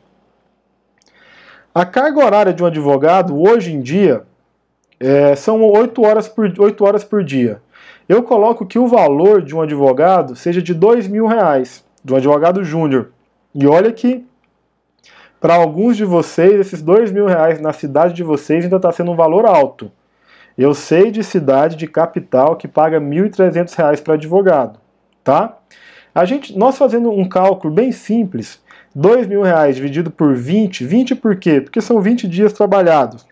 A 1.73 1.85
carga 1.85 2.23
horária 2.23 2.53
de 2.53 2.63
um 2.63 2.67
advogado 2.67 3.37
hoje 3.37 3.73
em 3.73 3.81
dia 3.81 4.23
é, 4.99 5.35
são 5.35 5.61
8 5.63 6.01
horas, 6.03 6.27
por, 6.27 6.53
8 6.57 6.85
horas 6.85 7.03
por 7.03 7.23
dia. 7.23 7.61
Eu 8.07 8.21
coloco 8.21 8.65
que 8.65 8.77
o 8.77 8.87
valor 8.87 9.41
de 9.41 9.55
um 9.55 9.61
advogado 9.61 10.35
seja 10.35 10.61
de 10.61 10.73
dois 10.73 11.07
mil 11.07 11.25
reais, 11.25 11.83
de 12.03 12.13
um 12.13 12.17
advogado 12.17 12.63
júnior. 12.63 13.11
E 13.53 13.65
olha 13.65 13.91
que 13.91 14.25
para 15.41 15.55
alguns 15.55 15.97
de 15.97 16.05
vocês, 16.05 16.59
esses 16.59 16.81
dois 16.81 17.11
mil 17.11 17.25
reais 17.25 17.59
na 17.59 17.73
cidade 17.73 18.13
de 18.13 18.23
vocês 18.23 18.63
ainda 18.63 18.77
está 18.77 18.91
sendo 18.91 19.11
um 19.11 19.15
valor 19.15 19.45
alto. 19.45 19.91
Eu 20.57 20.73
sei 20.73 21.11
de 21.11 21.23
cidade 21.23 21.75
de 21.75 21.87
capital 21.87 22.55
que 22.55 22.67
paga 22.67 22.97
R$ 22.99 23.05
1.300 23.05 24.01
para 24.01 24.13
advogado, 24.13 24.79
tá? 25.23 25.57
A 26.13 26.23
gente, 26.23 26.57
nós 26.57 26.77
fazendo 26.77 27.11
um 27.11 27.27
cálculo 27.27 27.73
bem 27.73 27.91
simples, 27.91 28.63
R$ 28.95 29.27
mil 29.27 29.41
reais 29.41 29.75
dividido 29.75 30.09
por 30.09 30.33
20, 30.33 30.85
20 30.85 31.15
por 31.15 31.35
quê? 31.35 31.59
Porque 31.59 31.81
são 31.81 31.99
20 31.99 32.25
dias 32.29 32.53
trabalhados, 32.53 33.27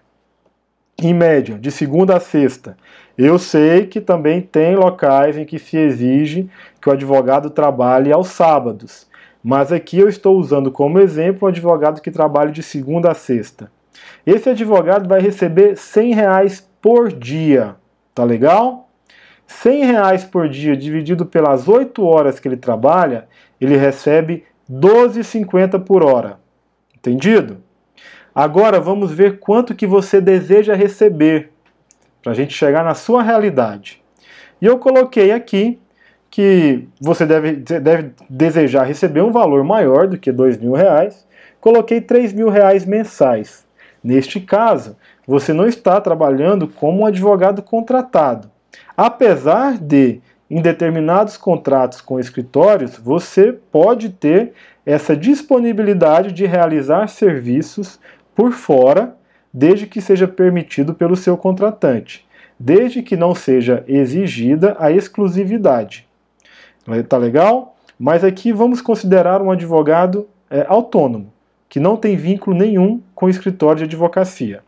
em 1.01 1.13
média, 1.13 1.57
de 1.57 1.71
segunda 1.71 2.17
a 2.17 2.19
sexta. 2.19 2.75
Eu 3.17 3.39
sei 3.39 3.85
que 3.85 4.01
também 4.01 4.41
tem 4.41 4.75
locais 4.75 5.37
em 5.37 5.45
que 5.45 5.57
se 5.57 5.77
exige 5.77 6.49
que 6.81 6.89
o 6.89 6.91
advogado 6.91 7.49
trabalhe 7.49 8.11
aos 8.11 8.27
sábados, 8.27 9.07
mas 9.41 9.71
aqui 9.71 9.99
eu 9.99 10.09
estou 10.09 10.37
usando 10.37 10.69
como 10.69 10.99
exemplo 10.99 11.47
um 11.47 11.51
advogado 11.51 12.01
que 12.01 12.11
trabalha 12.11 12.51
de 12.51 12.61
segunda 12.61 13.11
a 13.11 13.13
sexta. 13.13 13.71
Esse 14.25 14.49
advogado 14.49 15.07
vai 15.07 15.21
receber 15.21 15.77
100 15.77 16.13
reais 16.13 16.72
por 16.83 17.13
dia. 17.13 17.77
Tá 18.13 18.25
legal? 18.25 18.89
100 19.47 19.85
reais 19.85 20.23
por 20.25 20.49
dia 20.49 20.75
dividido 20.75 21.25
pelas 21.25 21.69
8 21.69 22.03
horas 22.03 22.41
que 22.41 22.47
ele 22.47 22.57
trabalha, 22.57 23.27
ele 23.59 23.77
recebe 23.77 24.43
12,50 24.69 25.81
por 25.85 26.03
hora. 26.03 26.39
Entendido? 26.93 27.63
Agora 28.35 28.81
vamos 28.81 29.13
ver 29.13 29.39
quanto 29.39 29.73
que 29.73 29.87
você 29.87 30.19
deseja 30.19 30.75
receber 30.75 31.51
para 32.21 32.33
a 32.33 32.35
gente 32.35 32.53
chegar 32.53 32.83
na 32.83 32.95
sua 32.95 33.23
realidade. 33.23 34.03
E 34.61 34.65
eu 34.65 34.77
coloquei 34.77 35.31
aqui 35.31 35.79
que 36.29 36.87
você 36.99 37.25
deve, 37.25 37.53
deve 37.53 38.11
desejar 38.29 38.83
receber 38.83 39.21
um 39.21 39.31
valor 39.31 39.63
maior 39.63 40.07
do 40.07 40.17
que 40.17 40.31
dois 40.31 40.57
mil 40.57 40.73
reais. 40.73 41.25
Coloquei 41.61 42.01
três 42.01 42.33
mil 42.33 42.49
reais 42.49 42.85
mensais. 42.85 43.65
Neste 44.03 44.41
caso, 44.41 44.97
você 45.27 45.53
não 45.53 45.67
está 45.67 45.99
trabalhando 46.01 46.67
como 46.67 47.01
um 47.01 47.05
advogado 47.05 47.61
contratado. 47.61 48.49
Apesar 48.95 49.77
de, 49.77 50.21
em 50.49 50.61
determinados 50.61 51.37
contratos 51.37 52.01
com 52.01 52.19
escritórios, 52.19 52.97
você 52.97 53.51
pode 53.51 54.09
ter 54.09 54.53
essa 54.85 55.15
disponibilidade 55.15 56.31
de 56.31 56.45
realizar 56.45 57.07
serviços 57.07 57.99
por 58.35 58.51
fora, 58.51 59.15
desde 59.53 59.87
que 59.87 60.01
seja 60.01 60.27
permitido 60.27 60.93
pelo 60.93 61.15
seu 61.15 61.37
contratante, 61.37 62.27
desde 62.59 63.01
que 63.01 63.15
não 63.15 63.35
seja 63.35 63.83
exigida 63.87 64.75
a 64.79 64.91
exclusividade. 64.91 66.07
Tá 67.07 67.17
legal? 67.17 67.77
Mas 67.97 68.23
aqui 68.23 68.51
vamos 68.51 68.81
considerar 68.81 69.41
um 69.41 69.51
advogado 69.51 70.27
é, 70.49 70.65
autônomo, 70.67 71.31
que 71.69 71.79
não 71.79 71.95
tem 71.95 72.15
vínculo 72.15 72.55
nenhum 72.55 73.01
com 73.15 73.27
o 73.27 73.29
escritório 73.29 73.79
de 73.79 73.83
advocacia. 73.85 74.61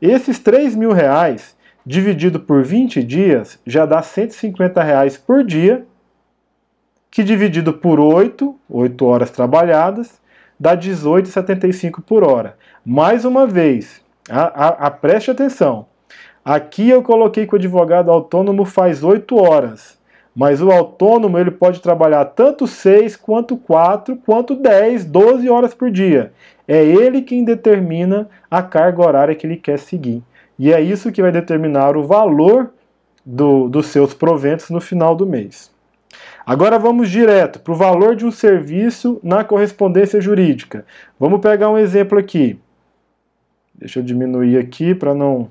Esses 0.00 0.38
3 0.38 0.74
mil 0.74 0.92
reais, 0.92 1.56
dividido 1.84 2.40
por 2.40 2.62
20 2.62 3.02
dias, 3.02 3.58
já 3.66 3.86
dá 3.86 4.02
150 4.02 4.82
reais 4.82 5.16
por 5.16 5.44
dia, 5.44 5.86
que 7.10 7.22
dividido 7.22 7.72
por 7.72 7.98
8, 7.98 8.54
8 8.68 9.06
horas 9.06 9.30
trabalhadas, 9.30 10.20
dá 10.58 10.76
18,75 10.76 12.02
por 12.02 12.22
hora. 12.22 12.56
Mais 12.84 13.24
uma 13.24 13.46
vez, 13.46 14.02
a, 14.28 14.42
a, 14.42 14.68
a, 14.86 14.90
preste 14.90 15.30
atenção. 15.30 15.86
Aqui 16.44 16.88
eu 16.88 17.02
coloquei 17.02 17.46
que 17.46 17.54
o 17.54 17.56
advogado 17.56 18.10
autônomo 18.10 18.64
faz 18.64 19.02
8 19.02 19.34
horas, 19.36 19.98
mas 20.36 20.60
o 20.60 20.70
autônomo 20.70 21.38
ele 21.38 21.50
pode 21.50 21.80
trabalhar 21.80 22.26
tanto 22.26 22.66
6, 22.66 23.16
quanto 23.16 23.56
4, 23.56 24.16
quanto 24.16 24.54
10, 24.54 25.06
12 25.06 25.48
horas 25.48 25.72
por 25.72 25.90
dia. 25.90 26.30
É 26.68 26.84
ele 26.84 27.22
quem 27.22 27.42
determina 27.42 28.28
a 28.50 28.62
carga 28.62 29.02
horária 29.02 29.34
que 29.34 29.46
ele 29.46 29.56
quer 29.56 29.78
seguir. 29.78 30.22
E 30.58 30.70
é 30.70 30.80
isso 30.80 31.10
que 31.10 31.22
vai 31.22 31.32
determinar 31.32 31.96
o 31.96 32.04
valor 32.04 32.70
do, 33.24 33.66
dos 33.66 33.86
seus 33.86 34.12
proventos 34.12 34.68
no 34.68 34.80
final 34.80 35.16
do 35.16 35.26
mês. 35.26 35.74
Agora 36.44 36.78
vamos 36.78 37.08
direto 37.08 37.58
para 37.58 37.72
o 37.72 37.76
valor 37.76 38.14
de 38.14 38.26
um 38.26 38.30
serviço 38.30 39.18
na 39.22 39.42
correspondência 39.42 40.20
jurídica. 40.20 40.84
Vamos 41.18 41.40
pegar 41.40 41.70
um 41.70 41.78
exemplo 41.78 42.18
aqui. 42.18 42.58
Deixa 43.74 44.00
eu 44.00 44.04
diminuir 44.04 44.58
aqui 44.58 44.94
para 44.94 45.14
não, 45.14 45.48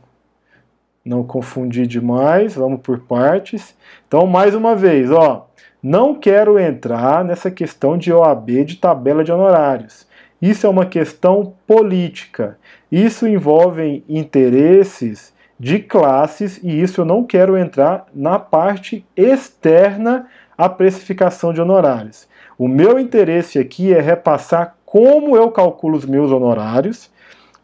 não 1.06 1.24
confundir 1.24 1.86
demais. 1.86 2.56
Vamos 2.56 2.82
por 2.82 3.00
partes. 3.02 3.76
Então, 4.08 4.26
mais 4.26 4.56
uma 4.56 4.76
vez, 4.76 5.12
ó, 5.12 5.48
não 5.82 6.16
quero 6.16 6.58
entrar 6.58 7.24
nessa 7.24 7.52
questão 7.52 7.98
de 7.98 8.12
OAB 8.12 8.66
de 8.66 8.78
tabela 8.78 9.24
de 9.24 9.32
honorários. 9.32 10.08
Isso 10.42 10.66
é 10.66 10.70
uma 10.70 10.86
questão 10.86 11.54
política. 11.68 12.58
Isso 12.92 13.28
envolve 13.28 14.04
interesses 14.10 15.34
de 15.60 15.80
classes 15.80 16.60
e 16.62 16.82
isso 16.82 17.02
eu 17.02 17.06
não 17.06 17.24
quero 17.24 17.58
entrar 17.58 18.08
na 18.14 18.38
parte 18.38 19.06
externa 19.16 20.28
à 20.58 20.68
precificação 20.68 21.54
de 21.54 21.62
honorários. 21.62 22.28
O 22.58 22.68
meu 22.68 23.00
interesse 23.00 23.60
aqui 23.60 23.94
é 23.94 24.02
repassar 24.02 24.76
como 24.86 25.36
eu 25.36 25.52
calculo 25.52 25.98
os 25.98 26.06
meus 26.06 26.32
honorários 26.32 27.12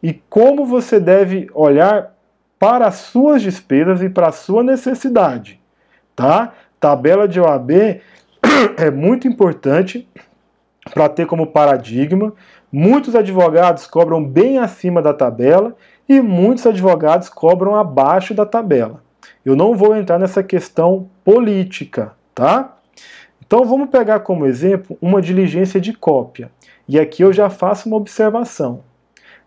e 0.02 0.14
como 0.30 0.66
você 0.66 1.00
deve 1.00 1.50
olhar 1.54 2.14
para 2.62 2.86
as 2.86 2.98
suas 2.98 3.42
despesas 3.42 4.04
e 4.04 4.10
para 4.10 4.28
a 4.28 4.32
sua 4.32 4.62
necessidade, 4.62 5.60
tá? 6.16 6.54
Tabela 6.80 7.28
de 7.28 7.40
OAB 7.40 7.72
é 8.78 8.92
muito 8.92 9.28
importante 9.28 10.08
para 10.94 11.10
ter 11.10 11.26
como 11.26 11.48
paradigma. 11.48 12.32
Muitos 12.72 13.16
advogados 13.16 13.88
cobram 13.88 14.24
bem 14.24 14.60
acima 14.60 15.02
da 15.02 15.12
tabela 15.12 15.76
e 16.08 16.22
muitos 16.22 16.68
advogados 16.68 17.30
cobram 17.30 17.76
abaixo 17.76 18.36
da 18.36 18.46
tabela. 18.46 19.02
Eu 19.44 19.56
não 19.56 19.74
vou 19.74 19.96
entrar 19.96 20.20
nessa 20.20 20.44
questão 20.44 21.10
política, 21.26 22.14
tá? 22.36 22.78
Então 23.44 23.66
vamos 23.66 23.90
pegar 23.90 24.20
como 24.20 24.46
exemplo 24.46 24.96
uma 25.02 25.20
diligência 25.20 25.82
de 25.82 25.94
cópia. 25.94 26.52
E 26.88 27.00
aqui 27.00 27.24
eu 27.24 27.34
já 27.34 27.50
faço 27.50 27.90
uma 27.90 27.98
observação. 27.98 28.84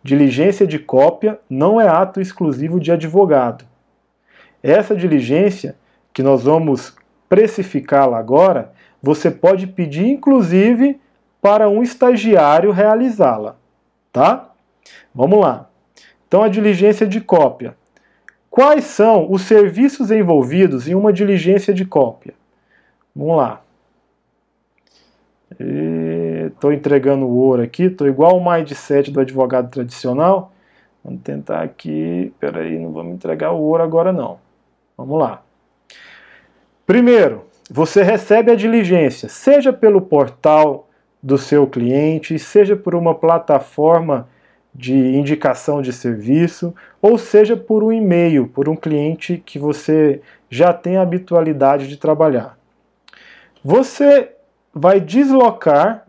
Diligência 0.05 0.67
de 0.67 0.79
cópia 0.79 1.41
não 1.49 1.81
é 1.81 1.89
ato 1.89 2.21
exclusivo 2.21 2.79
de 2.79 2.93
advogado. 2.93 3.65
Essa 4.63 4.95
diligência, 4.95 5.77
que 6.13 6.23
nós 6.23 6.45
vamos 6.45 6.95
precificá-la 7.27 8.19
agora, 8.19 8.71
você 9.03 9.31
pode 9.31 9.67
pedir 9.67 10.07
inclusive 10.07 11.01
para 11.41 11.71
um 11.71 11.83
estagiário 11.83 12.71
realizá-la, 12.71 13.57
tá? 14.13 14.51
Vamos 15.15 15.41
lá. 15.41 15.71
Então 16.29 16.43
a 16.43 16.49
diligência 16.49 17.07
de 17.07 17.23
cópia. 17.23 17.75
Quais 18.51 18.85
são 18.85 19.33
os 19.33 19.43
serviços 19.43 20.11
envolvidos 20.11 20.87
em 20.87 20.95
uma 20.95 21.15
diligência 21.15 21.73
de 21.73 21.87
cópia? 21.87 22.35
Vamos 23.17 23.39
lá. 23.39 23.63
Estou 26.55 26.73
entregando 26.73 27.27
o 27.27 27.37
ouro 27.37 27.63
aqui, 27.63 27.85
estou 27.85 28.07
igual 28.07 28.39
o 28.39 28.53
mindset 28.53 29.11
do 29.11 29.21
advogado 29.21 29.71
tradicional. 29.71 30.53
Vamos 31.05 31.21
tentar 31.23 31.63
aqui. 31.63 32.33
Peraí, 32.41 32.79
não 32.79 32.93
vamos 32.93 33.15
entregar 33.15 33.53
o 33.53 33.61
ouro 33.61 33.83
agora 33.83 34.13
não. 34.13 34.39
Vamos 34.97 35.19
lá. 35.19 35.43
Primeiro, 36.87 37.45
você 37.71 38.03
recebe 38.03 38.53
a 38.53 38.55
diligência, 38.55 39.29
seja 39.29 39.73
pelo 39.73 40.01
portal 40.01 40.89
do 41.23 41.39
seu 41.39 41.67
cliente, 41.67 42.39
seja 42.39 42.77
por 42.77 42.95
uma 42.95 43.15
plataforma 43.15 44.29
de 44.75 44.95
indicação 44.95 45.81
de 45.81 45.93
serviço, 45.93 46.75
ou 47.01 47.17
seja 47.17 47.57
por 47.57 47.83
um 47.83 47.93
e-mail, 47.93 48.49
por 48.49 48.69
um 48.69 48.77
cliente 48.77 49.43
que 49.45 49.59
você 49.59 50.21
já 50.51 50.73
tem 50.73 50.97
a 50.97 51.03
habitualidade 51.03 51.89
de 51.89 51.97
trabalhar. 51.97 52.59
Você 53.63 54.33
vai 54.75 55.01
deslocar 55.01 56.04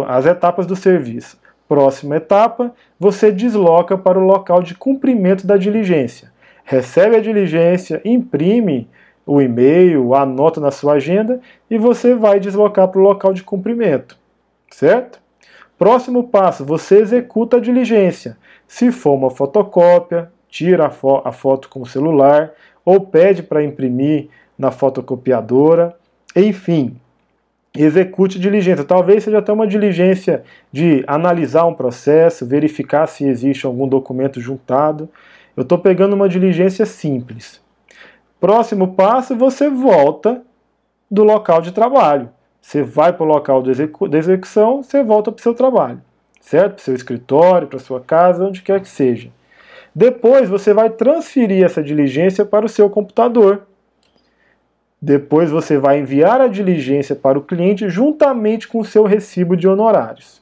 as 0.00 0.24
etapas 0.24 0.66
do 0.66 0.76
serviço. 0.76 1.38
Próxima 1.68 2.16
etapa, 2.16 2.72
você 2.98 3.32
desloca 3.32 3.96
para 3.96 4.18
o 4.18 4.24
local 4.24 4.62
de 4.62 4.74
cumprimento 4.74 5.46
da 5.46 5.56
diligência. 5.56 6.30
Recebe 6.64 7.16
a 7.16 7.20
diligência, 7.20 8.00
imprime 8.04 8.88
o 9.26 9.40
e-mail, 9.40 10.14
anota 10.14 10.60
na 10.60 10.70
sua 10.70 10.94
agenda 10.94 11.40
e 11.70 11.78
você 11.78 12.14
vai 12.14 12.40
deslocar 12.40 12.88
para 12.88 13.00
o 13.00 13.04
local 13.04 13.32
de 13.32 13.42
cumprimento, 13.42 14.16
certo? 14.70 15.20
Próximo 15.78 16.28
passo, 16.28 16.64
você 16.64 16.98
executa 16.98 17.56
a 17.56 17.60
diligência. 17.60 18.36
Se 18.68 18.92
for 18.92 19.14
uma 19.14 19.30
fotocópia, 19.30 20.30
tira 20.48 20.86
a, 20.86 20.90
fo 20.90 21.22
a 21.24 21.32
foto 21.32 21.68
com 21.68 21.80
o 21.80 21.86
celular 21.86 22.52
ou 22.84 23.00
pede 23.00 23.42
para 23.42 23.64
imprimir 23.64 24.28
na 24.56 24.70
fotocopiadora, 24.70 25.96
enfim, 26.36 26.96
execute 27.74 28.38
diligência. 28.38 28.84
Talvez 28.84 29.24
seja 29.24 29.38
até 29.38 29.52
uma 29.52 29.66
diligência 29.66 30.42
de 30.70 31.02
analisar 31.06 31.66
um 31.66 31.74
processo, 31.74 32.46
verificar 32.46 33.06
se 33.06 33.24
existe 33.24 33.66
algum 33.66 33.88
documento 33.88 34.40
juntado. 34.40 35.08
Eu 35.56 35.62
estou 35.62 35.78
pegando 35.78 36.14
uma 36.14 36.28
diligência 36.28 36.84
simples. 36.84 37.60
Próximo 38.40 38.94
passo, 38.94 39.36
você 39.36 39.70
volta 39.70 40.42
do 41.10 41.24
local 41.24 41.62
de 41.62 41.72
trabalho. 41.72 42.28
Você 42.60 42.82
vai 42.82 43.12
para 43.12 43.24
o 43.24 43.26
local 43.26 43.62
de 43.62 43.70
execução, 44.18 44.82
você 44.82 45.02
volta 45.02 45.32
para 45.32 45.40
o 45.40 45.42
seu 45.42 45.52
trabalho, 45.52 46.00
certo? 46.40 46.74
Para 46.74 46.80
o 46.80 46.84
seu 46.84 46.94
escritório, 46.94 47.66
para 47.66 47.78
sua 47.78 48.00
casa, 48.00 48.44
onde 48.44 48.62
quer 48.62 48.80
que 48.80 48.88
seja. 48.88 49.30
Depois 49.94 50.48
você 50.48 50.72
vai 50.72 50.88
transferir 50.88 51.64
essa 51.64 51.82
diligência 51.82 52.44
para 52.44 52.64
o 52.64 52.68
seu 52.68 52.88
computador. 52.88 53.66
Depois 55.04 55.50
você 55.50 55.76
vai 55.76 55.98
enviar 55.98 56.40
a 56.40 56.46
diligência 56.46 57.16
para 57.16 57.36
o 57.36 57.42
cliente 57.42 57.88
juntamente 57.88 58.68
com 58.68 58.78
o 58.78 58.84
seu 58.84 59.02
recibo 59.02 59.56
de 59.56 59.66
honorários. 59.66 60.40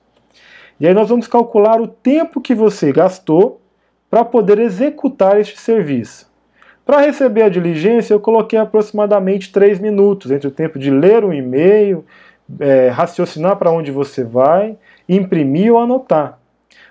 E 0.79 0.87
aí 0.87 0.93
nós 0.93 1.09
vamos 1.09 1.27
calcular 1.27 1.81
o 1.81 1.89
tempo 1.89 2.43
que 2.43 2.55
você 2.55 2.93
gastou 2.93 3.59
para 4.11 4.23
poder 4.23 4.59
executar 4.59 5.41
este 5.41 5.59
serviço. 5.59 6.31
Para 6.85 7.01
receber 7.01 7.43
a 7.43 7.49
diligência, 7.49 8.13
eu 8.13 8.21
coloquei 8.21 8.59
aproximadamente 8.59 9.51
3 9.51 9.79
minutos 9.79 10.31
entre 10.31 10.49
o 10.49 10.51
tempo 10.51 10.79
de 10.79 10.91
ler 10.91 11.25
um 11.25 11.33
e-mail, 11.33 12.05
é, 12.59 12.89
raciocinar 12.89 13.57
para 13.57 13.71
onde 13.71 13.91
você 13.91 14.25
vai, 14.25 14.77
imprimir 15.09 15.73
ou 15.73 15.79
anotar. 15.79 16.39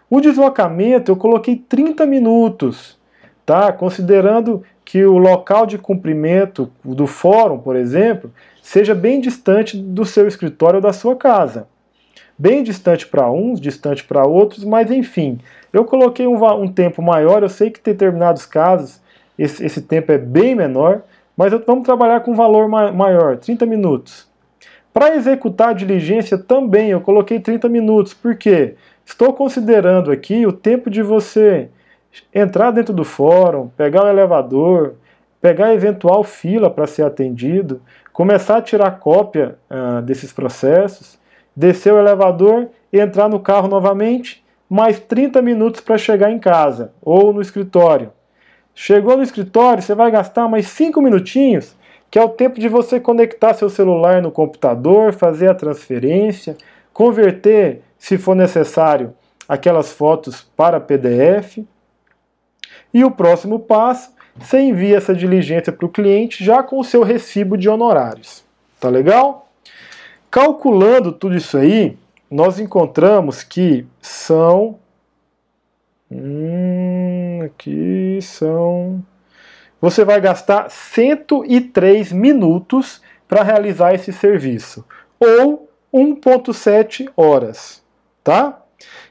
O 0.10 0.20
deslocamento 0.20 1.12
eu 1.12 1.16
coloquei 1.16 1.56
30 1.56 2.04
minutos, 2.08 2.98
tá? 3.46 3.72
considerando 3.72 4.64
que 4.90 5.06
o 5.06 5.20
local 5.20 5.68
de 5.68 5.78
cumprimento 5.78 6.72
do 6.84 7.06
fórum, 7.06 7.60
por 7.60 7.76
exemplo, 7.76 8.34
seja 8.60 8.96
bem 8.96 9.22
distante 9.22 9.78
do 9.78 10.04
seu 10.04 10.28
escritório 10.28 10.78
ou 10.78 10.82
da 10.82 10.92
sua 10.92 11.16
casa. 11.16 11.68
Bem 12.36 12.64
distante 12.64 13.06
para 13.06 13.30
uns, 13.30 13.62
distante 13.62 14.04
para 14.04 14.26
outros, 14.26 14.64
mas 14.64 14.90
enfim, 14.90 15.38
eu 15.72 15.86
coloquei 15.86 16.26
um, 16.26 16.44
um 16.60 16.68
tempo 16.68 17.04
maior. 17.04 17.44
Eu 17.44 17.50
sei 17.50 17.70
que 17.70 17.80
em 17.80 17.84
determinados 17.84 18.48
casos 18.48 19.00
esse, 19.38 19.64
esse 19.64 19.80
tempo 19.84 20.12
é 20.12 20.18
bem 20.18 20.56
menor, 20.56 21.04
mas 21.38 21.54
vamos 21.68 21.86
trabalhar 21.86 22.22
com 22.22 22.32
um 22.32 22.36
valor 22.36 22.68
maior, 22.68 23.38
30 23.38 23.68
minutos. 23.68 24.28
Para 24.92 25.16
executar 25.16 25.70
a 25.70 25.74
diligência 25.74 26.36
também 26.36 26.90
eu 26.90 27.00
coloquei 27.00 27.40
30 27.40 27.70
minutos, 27.70 28.16
porque 28.16 28.74
estou 29.06 29.34
considerando 29.34 30.12
aqui 30.12 30.48
o 30.48 30.52
tempo 30.52 30.90
de 30.90 31.04
você 31.04 31.70
entrar 32.34 32.72
dentro 32.72 32.94
do 32.94 33.04
fórum, 33.04 33.70
pegar 33.78 34.04
o 34.06 34.10
elevador, 34.10 34.96
pegar 35.42 35.74
eventual 35.74 36.24
fila 36.24 36.70
para 36.70 36.88
ser 36.88 37.04
atendido, 37.04 37.82
começar 38.12 38.58
a 38.58 38.62
tirar 38.62 39.00
cópia 39.00 39.58
uh, 39.70 40.02
desses 40.02 40.34
processos, 40.34 41.20
descer 41.56 41.94
o 41.94 42.00
elevador 42.00 42.70
entrar 42.92 43.30
no 43.30 43.40
carro 43.40 43.68
novamente, 43.68 44.44
mais 44.70 45.00
30 45.00 45.42
minutos 45.42 45.82
para 45.82 45.98
chegar 45.98 46.32
em 46.32 46.40
casa 46.40 46.92
ou 47.02 47.34
no 47.34 47.42
escritório. 47.42 48.12
Chegou 48.74 49.18
no 49.18 49.24
escritório, 49.24 49.84
você 49.84 49.94
vai 49.94 50.10
gastar 50.12 50.48
mais 50.48 50.68
5 50.68 51.02
minutinhos, 51.02 51.76
que 52.10 52.18
é 52.18 52.24
o 52.24 52.30
tempo 52.30 52.60
de 52.60 52.68
você 52.68 53.00
conectar 53.00 53.54
seu 53.54 53.70
celular 53.70 54.22
no 54.22 54.32
computador, 54.32 55.14
fazer 55.14 55.50
a 55.50 55.56
transferência, 55.56 56.56
converter, 56.94 57.82
se 57.98 58.18
for 58.18 58.36
necessário, 58.36 59.14
aquelas 59.48 59.92
fotos 59.92 60.48
para 60.56 60.80
PDF. 60.80 61.60
E 62.94 63.04
o 63.04 63.12
próximo 63.12 63.60
passo, 63.60 64.14
você 64.36 64.60
envia 64.60 64.98
essa 64.98 65.14
diligência 65.14 65.72
para 65.72 65.86
o 65.86 65.90
cliente 65.90 66.44
já 66.44 66.64
com 66.64 66.80
o 66.80 66.84
seu 66.84 67.04
recibo 67.04 67.58
de 67.58 67.70
honorários. 67.70 68.44
Tá 68.80 68.90
legal? 68.90 69.50
Calculando 70.32 71.12
tudo 71.12 71.36
isso 71.36 71.58
aí, 71.58 71.98
nós 72.30 72.60
encontramos 72.60 73.44
que 73.44 73.86
são 74.02 74.80
Hum, 76.12 77.42
aqui 77.44 78.20
são. 78.22 79.04
Você 79.80 80.04
vai 80.04 80.20
gastar 80.20 80.70
103 80.70 82.12
minutos 82.12 83.02
para 83.28 83.44
realizar 83.44 83.94
esse 83.94 84.12
serviço, 84.12 84.84
ou 85.20 85.70
1,7 85.94 87.10
horas, 87.16 87.84
tá? 88.24 88.60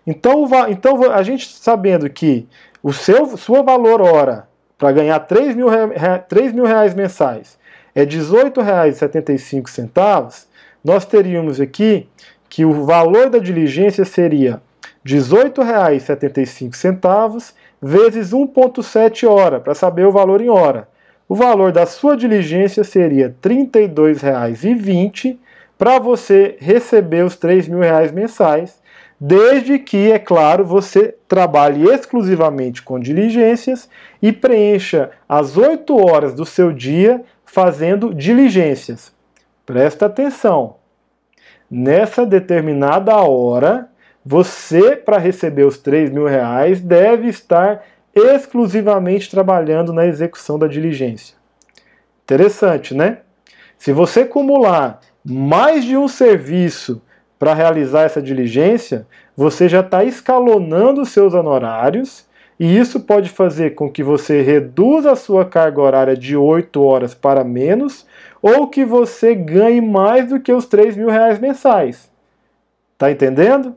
Então, 0.06 0.44
então 0.68 1.12
a 1.12 1.22
gente 1.22 1.48
sabendo 1.48 2.10
que 2.10 2.48
o 2.82 2.92
seu 2.92 3.36
sua 3.36 3.62
valor 3.62 4.00
hora 4.00 4.48
para 4.76 4.90
ganhar 4.92 5.18
3 5.20 5.54
mil, 5.56 5.68
3 6.28 6.52
mil 6.52 6.64
reais 6.64 6.94
mensais 6.94 7.56
é 7.94 8.00
R$ 8.02 8.06
18,75, 8.06 10.46
nós 10.84 11.04
teríamos 11.04 11.60
aqui 11.60 12.08
que 12.48 12.64
o 12.64 12.84
valor 12.84 13.28
da 13.28 13.38
diligência 13.38 14.04
seria 14.04 14.62
R$ 15.04 15.16
18,75 15.16 17.52
vezes 17.80 18.32
1,7 18.32 19.28
hora, 19.28 19.60
para 19.60 19.72
saber 19.74 20.04
o 20.06 20.12
valor 20.12 20.40
em 20.40 20.48
hora. 20.48 20.88
O 21.28 21.34
valor 21.34 21.72
da 21.72 21.84
sua 21.86 22.16
diligência 22.16 22.84
seria 22.84 23.26
R$ 23.26 23.34
32,20 23.42 25.36
para 25.76 25.98
você 25.98 26.56
receber 26.58 27.24
os 27.24 27.34
R$ 27.34 27.68
mil 27.68 27.80
reais 27.80 28.12
mensais, 28.12 28.80
desde 29.20 29.78
que, 29.78 30.12
é 30.12 30.18
claro, 30.18 30.64
você 30.64 31.14
trabalhe 31.26 31.84
exclusivamente 31.88 32.82
com 32.82 33.00
diligências 33.00 33.88
e 34.22 34.32
preencha 34.32 35.10
as 35.28 35.56
8 35.56 35.96
horas 35.96 36.34
do 36.34 36.44
seu 36.44 36.72
dia 36.72 37.22
fazendo 37.44 38.14
diligências. 38.14 39.12
Presta 39.66 40.06
atenção. 40.06 40.76
Nessa 41.70 42.24
determinada 42.24 43.16
hora, 43.16 43.90
você, 44.24 44.96
para 44.96 45.18
receber 45.18 45.64
os 45.64 45.78
3 45.78 46.10
mil 46.10 46.26
reais, 46.26 46.80
deve 46.80 47.28
estar 47.28 47.84
exclusivamente 48.14 49.30
trabalhando 49.30 49.92
na 49.92 50.06
execução 50.06 50.58
da 50.58 50.66
diligência. 50.66 51.36
Interessante, 52.22 52.94
né? 52.94 53.18
Se 53.78 53.92
você 53.92 54.20
acumular 54.20 55.00
mais 55.24 55.84
de 55.84 55.96
um 55.96 56.08
serviço 56.08 57.02
para 57.38 57.54
realizar 57.54 58.02
essa 58.02 58.20
diligência, 58.20 59.06
você 59.36 59.68
já 59.68 59.80
está 59.80 60.02
escalonando 60.04 61.02
os 61.02 61.10
seus 61.10 61.34
honorários 61.34 62.26
e 62.58 62.76
isso 62.76 63.00
pode 63.00 63.28
fazer 63.28 63.76
com 63.76 63.90
que 63.90 64.02
você 64.02 64.42
reduza 64.42 65.12
a 65.12 65.16
sua 65.16 65.44
carga 65.44 65.80
horária 65.80 66.16
de 66.16 66.36
8 66.36 66.82
horas 66.82 67.14
para 67.14 67.44
menos, 67.44 68.04
ou 68.42 68.66
que 68.66 68.84
você 68.84 69.34
ganhe 69.34 69.80
mais 69.80 70.28
do 70.28 70.40
que 70.40 70.52
os 70.52 70.66
3 70.66 70.96
mil 70.96 71.08
reais 71.08 71.38
mensais. 71.38 72.10
Tá 72.96 73.12
entendendo? 73.12 73.76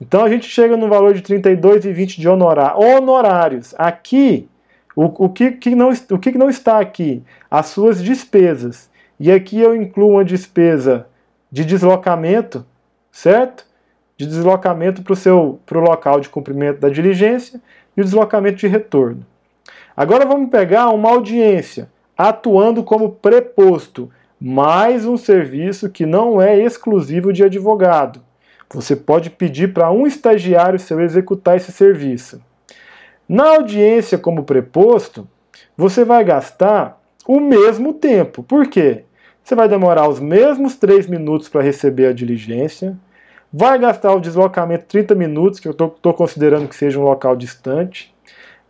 Então 0.00 0.24
a 0.24 0.28
gente 0.28 0.48
chega 0.48 0.76
no 0.76 0.88
valor 0.88 1.14
de 1.14 1.22
32,20 1.22 2.18
de 2.18 2.28
honorar, 2.28 2.76
honorários. 2.76 3.74
Aqui, 3.78 4.48
o, 4.96 5.26
o, 5.26 5.28
que, 5.28 5.52
que 5.52 5.74
não, 5.76 5.90
o 6.10 6.18
que 6.18 6.36
não 6.36 6.50
está 6.50 6.80
aqui? 6.80 7.22
As 7.48 7.66
suas 7.66 8.02
despesas. 8.02 8.90
E 9.20 9.30
aqui 9.30 9.60
eu 9.60 9.76
incluo 9.76 10.12
uma 10.12 10.24
despesa 10.24 11.06
de 11.52 11.64
deslocamento, 11.64 12.64
certo? 13.10 13.64
De 14.16 14.26
deslocamento 14.26 15.02
para 15.02 15.12
o 15.12 15.16
seu 15.16 15.60
pro 15.64 15.80
local 15.80 16.20
de 16.20 16.28
cumprimento 16.28 16.78
da 16.78 16.88
diligência 16.88 17.60
e 17.96 18.00
o 18.00 18.04
deslocamento 18.04 18.58
de 18.58 18.66
retorno. 18.66 19.24
Agora 19.96 20.26
vamos 20.26 20.50
pegar 20.50 20.90
uma 20.90 21.10
audiência 21.10 21.90
atuando 22.16 22.84
como 22.84 23.12
preposto, 23.12 24.10
mais 24.40 25.06
um 25.06 25.16
serviço 25.16 25.90
que 25.90 26.04
não 26.04 26.40
é 26.40 26.58
exclusivo 26.58 27.32
de 27.32 27.42
advogado. 27.42 28.22
Você 28.72 28.94
pode 28.94 29.30
pedir 29.30 29.72
para 29.72 29.90
um 29.90 30.06
estagiário 30.06 30.78
seu 30.78 31.00
executar 31.00 31.56
esse 31.56 31.72
serviço. 31.72 32.40
Na 33.28 33.56
audiência 33.56 34.18
como 34.18 34.44
preposto, 34.44 35.26
você 35.76 36.04
vai 36.04 36.22
gastar 36.24 37.00
o 37.26 37.40
mesmo 37.40 37.92
tempo. 37.94 38.42
Por 38.42 38.68
quê? 38.68 39.04
Você 39.42 39.54
vai 39.54 39.68
demorar 39.68 40.08
os 40.08 40.20
mesmos 40.20 40.76
3 40.76 41.06
minutos 41.06 41.48
para 41.48 41.62
receber 41.62 42.06
a 42.06 42.12
diligência, 42.12 42.96
vai 43.52 43.78
gastar 43.78 44.14
o 44.14 44.20
deslocamento 44.20 44.84
30 44.86 45.14
minutos, 45.14 45.58
que 45.58 45.66
eu 45.66 45.72
estou 45.72 46.14
considerando 46.14 46.68
que 46.68 46.76
seja 46.76 47.00
um 47.00 47.04
local 47.04 47.34
distante, 47.34 48.14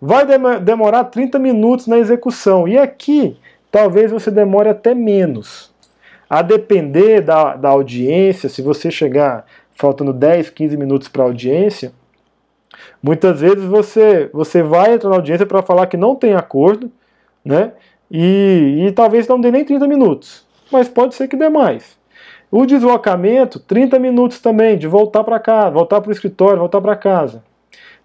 vai 0.01 0.25
demorar 0.61 1.05
30 1.05 1.39
minutos 1.39 1.87
na 1.87 1.99
execução. 1.99 2.67
E 2.67 2.79
aqui, 2.79 3.37
talvez 3.71 4.11
você 4.11 4.31
demore 4.31 4.69
até 4.69 4.95
menos. 4.95 5.71
A 6.29 6.43
depender 6.43 7.21
da, 7.21 7.57
da 7.57 7.69
audiência, 7.69 8.49
se 8.49 8.63
você 8.63 8.91
chegar 8.91 9.45
faltando 9.73 10.13
10, 10.13 10.51
15 10.51 10.77
minutos 10.77 11.09
para 11.09 11.23
a 11.23 11.27
audiência, 11.27 11.93
muitas 13.03 13.41
vezes 13.41 13.65
você, 13.65 14.31
você 14.33 14.63
vai 14.63 14.95
entrar 14.95 15.11
na 15.11 15.17
audiência 15.17 15.45
para 15.45 15.63
falar 15.63 15.87
que 15.87 15.97
não 15.97 16.15
tem 16.15 16.35
acordo, 16.35 16.91
né? 17.45 17.73
E, 18.11 18.87
e 18.87 18.93
talvez 18.93 19.27
não 19.27 19.41
dê 19.41 19.51
nem 19.51 19.65
30 19.65 19.87
minutos, 19.87 20.47
mas 20.71 20.89
pode 20.89 21.15
ser 21.15 21.29
que 21.29 21.37
dê 21.37 21.49
mais. 21.49 21.99
O 22.51 22.67
deslocamento, 22.67 23.61
30 23.61 23.99
minutos 23.99 24.41
também, 24.41 24.77
de 24.77 24.89
voltar 24.89 25.23
para 25.23 25.39
casa, 25.39 25.71
voltar 25.71 26.01
para 26.01 26.09
o 26.09 26.13
escritório, 26.13 26.59
voltar 26.59 26.81
para 26.81 26.97
casa. 26.97 27.43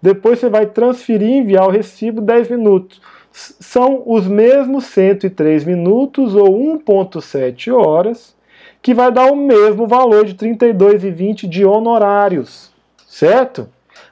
Depois 0.00 0.38
você 0.38 0.48
vai 0.48 0.66
transferir 0.66 1.28
e 1.28 1.38
enviar 1.38 1.66
o 1.66 1.70
recibo 1.70 2.20
10 2.20 2.50
minutos. 2.50 3.00
São 3.32 4.02
os 4.06 4.26
mesmos 4.26 4.84
103 4.84 5.64
minutos 5.64 6.34
ou 6.34 6.48
1.7 6.78 7.72
horas 7.72 8.36
que 8.80 8.94
vai 8.94 9.10
dar 9.10 9.32
o 9.32 9.36
mesmo 9.36 9.86
valor 9.86 10.24
de 10.24 10.32
R$ 10.32 10.54
32,20 10.54 11.48
de 11.48 11.64
honorários, 11.64 12.70
certo? 13.06 13.68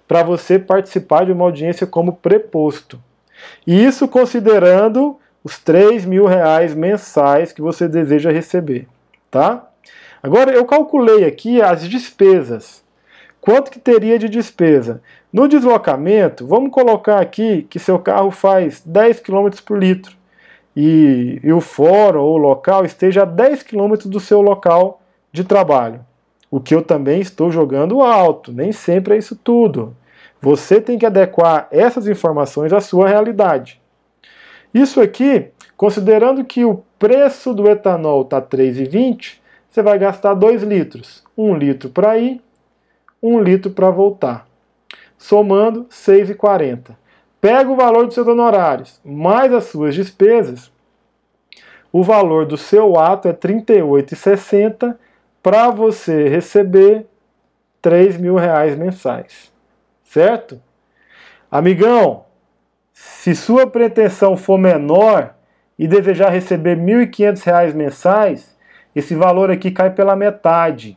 Para 0.08 0.24
você 0.24 0.58
participar 0.58 1.26
de 1.26 1.32
uma 1.32 1.44
audiência 1.44 1.86
como 1.86 2.14
preposto. 2.14 3.00
E 3.64 3.84
isso 3.84 4.08
considerando 4.08 5.16
os 5.44 5.56
R$ 5.56 6.06
mil 6.06 6.24
reais 6.24 6.74
mensais 6.74 7.52
que 7.52 7.60
você 7.60 7.86
deseja 7.86 8.32
receber, 8.32 8.88
tá? 9.30 9.68
Agora 10.22 10.50
eu 10.50 10.64
calculei 10.64 11.24
aqui 11.24 11.60
as 11.60 11.86
despesas. 11.86 12.82
Quanto 13.42 13.70
que 13.70 13.78
teria 13.78 14.18
de 14.18 14.26
despesa? 14.26 15.02
No 15.30 15.46
deslocamento, 15.46 16.46
vamos 16.46 16.70
colocar 16.70 17.20
aqui 17.20 17.66
que 17.68 17.78
seu 17.78 17.98
carro 17.98 18.30
faz 18.30 18.82
10 18.86 19.20
km 19.20 19.50
por 19.66 19.78
litro 19.78 20.16
e, 20.74 21.40
e 21.42 21.52
o 21.52 21.60
fórum 21.60 22.22
ou 22.22 22.36
o 22.36 22.38
local 22.38 22.86
esteja 22.86 23.22
a 23.22 23.26
10 23.26 23.64
km 23.64 23.96
do 24.06 24.18
seu 24.18 24.40
local 24.40 25.02
de 25.30 25.44
trabalho. 25.44 26.00
O 26.50 26.58
que 26.58 26.74
eu 26.74 26.80
também 26.80 27.20
estou 27.20 27.50
jogando 27.50 28.00
alto, 28.00 28.50
nem 28.50 28.72
sempre 28.72 29.14
é 29.14 29.18
isso 29.18 29.36
tudo. 29.36 29.94
Você 30.40 30.80
tem 30.80 30.96
que 30.96 31.04
adequar 31.04 31.68
essas 31.70 32.08
informações 32.08 32.72
à 32.72 32.80
sua 32.80 33.08
realidade. 33.08 33.80
Isso 34.74 35.00
aqui, 35.00 35.52
considerando 35.76 36.44
que 36.44 36.64
o 36.64 36.82
preço 36.98 37.54
do 37.54 37.66
etanol 37.68 38.22
está 38.22 38.42
3,20, 38.42 39.38
você 39.70 39.80
vai 39.80 39.98
gastar 39.98 40.34
2 40.34 40.62
litros. 40.64 41.22
1 41.38 41.50
um 41.50 41.56
litro 41.56 41.88
para 41.88 42.18
ir, 42.18 42.42
1 43.22 43.34
um 43.34 43.40
litro 43.40 43.70
para 43.70 43.88
voltar. 43.90 44.46
Somando 45.16 45.84
6,40 45.84 46.96
pega 47.44 47.70
o 47.70 47.76
valor 47.76 48.06
dos 48.06 48.14
seus 48.14 48.26
honorários 48.26 48.98
mais 49.04 49.52
as 49.52 49.64
suas 49.64 49.94
despesas, 49.94 50.72
o 51.92 52.02
valor 52.02 52.46
do 52.46 52.56
seu 52.56 52.98
ato 52.98 53.28
é 53.28 53.32
R$ 53.32 53.36
38,60 53.36 54.96
para 55.42 55.68
você 55.68 56.26
receber 56.26 57.06
3 57.82 58.16
mil 58.16 58.36
reais 58.36 58.74
mensais. 58.78 59.52
Certo? 60.02 60.58
Amigão, 61.50 62.24
se 62.94 63.34
sua 63.34 63.66
pretensão 63.66 64.36
for 64.36 64.56
menor 64.56 65.34
e 65.76 65.88
desejar 65.88 66.30
receber 66.30 66.76
R$ 66.76 67.06
1.500 67.06 67.74
mensais, 67.74 68.56
esse 68.94 69.16
valor 69.16 69.50
aqui 69.50 69.72
cai 69.72 69.90
pela 69.90 70.14
metade. 70.14 70.96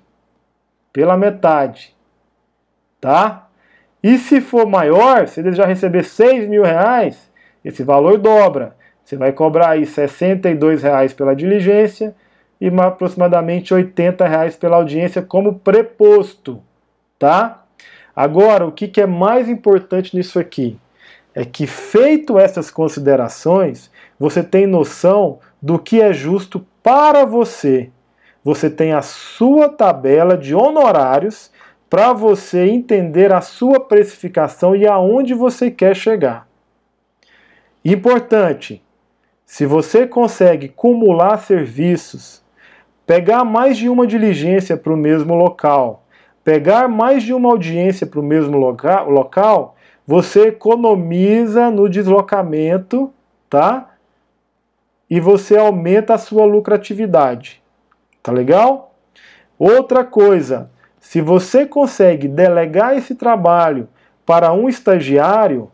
Pela 0.94 1.18
metade. 1.18 1.96
Tá? 3.02 3.48
E 4.04 4.20
se 4.20 4.40
for 4.40 4.68
maior, 4.68 5.28
se 5.28 5.52
já 5.54 5.66
receber 5.66 6.04
6 6.04 6.48
mil 6.48 6.64
reais, 6.64 7.32
esse 7.66 7.84
valor 7.84 8.20
dobra. 8.20 8.76
Você 9.04 9.18
vai 9.18 9.32
cobrar 9.32 9.70
aí 9.70 9.86
62 9.86 10.84
reais 10.84 11.14
pela 11.14 11.36
diligência 11.36 12.16
e 12.62 12.68
aproximadamente 12.68 13.74
80 13.74 14.28
reais 14.28 14.56
pela 14.56 14.78
audiência 14.78 15.22
como 15.22 15.60
preposto, 15.60 16.62
tá? 17.18 17.64
Agora, 18.16 18.66
o 18.66 18.72
que, 18.72 18.88
que 18.88 19.02
é 19.02 19.06
mais 19.08 19.50
importante 19.50 20.16
nisso 20.16 20.38
aqui? 20.38 20.78
É 21.40 21.46
que, 21.46 21.68
feito 21.68 22.40
essas 22.40 22.72
considerações, 22.72 23.92
você 24.20 24.42
tem 24.42 24.66
noção 24.66 25.38
do 25.62 25.78
que 25.78 26.02
é 26.02 26.12
justo 26.12 26.66
para 26.82 27.26
você. 27.26 27.92
Você 28.44 28.72
tem 28.72 28.92
a 28.92 29.04
sua 29.04 29.70
tabela 29.70 30.36
de 30.36 30.56
honorários 30.56 31.52
para 31.88 32.12
você 32.12 32.68
entender 32.68 33.32
a 33.32 33.40
sua 33.40 33.80
precificação 33.80 34.76
e 34.76 34.88
aonde 34.88 35.36
você 35.36 35.70
quer 35.70 35.96
chegar. 35.96 36.48
Importante, 37.86 38.84
se 39.46 39.64
você 39.68 40.08
consegue 40.08 40.70
cumular 40.70 41.38
serviços, 41.38 42.44
pegar 43.06 43.46
mais 43.46 43.78
de 43.78 43.88
uma 43.88 44.08
diligência 44.08 44.76
para 44.76 44.92
o 44.92 44.98
mesmo 44.98 45.36
local, 45.36 46.04
pegar 46.44 46.88
mais 46.88 47.22
de 47.22 47.32
uma 47.32 47.50
audiência 47.50 48.08
para 48.08 48.20
o 48.20 48.24
mesmo 48.24 48.58
local, 48.58 49.77
você 50.08 50.48
economiza 50.48 51.70
no 51.70 51.90
deslocamento, 51.90 53.14
tá? 53.50 53.96
E 55.10 55.20
você 55.20 55.58
aumenta 55.58 56.14
a 56.14 56.18
sua 56.18 56.46
lucratividade. 56.46 57.62
Tá 58.24 58.32
legal? 58.32 58.96
Outra 59.60 60.06
coisa, 60.06 60.72
se 60.98 61.20
você 61.20 61.66
consegue 61.66 62.28
delegar 62.28 62.98
esse 62.98 63.16
trabalho 63.16 63.90
para 64.26 64.54
um 64.54 64.70
estagiário, 64.70 65.70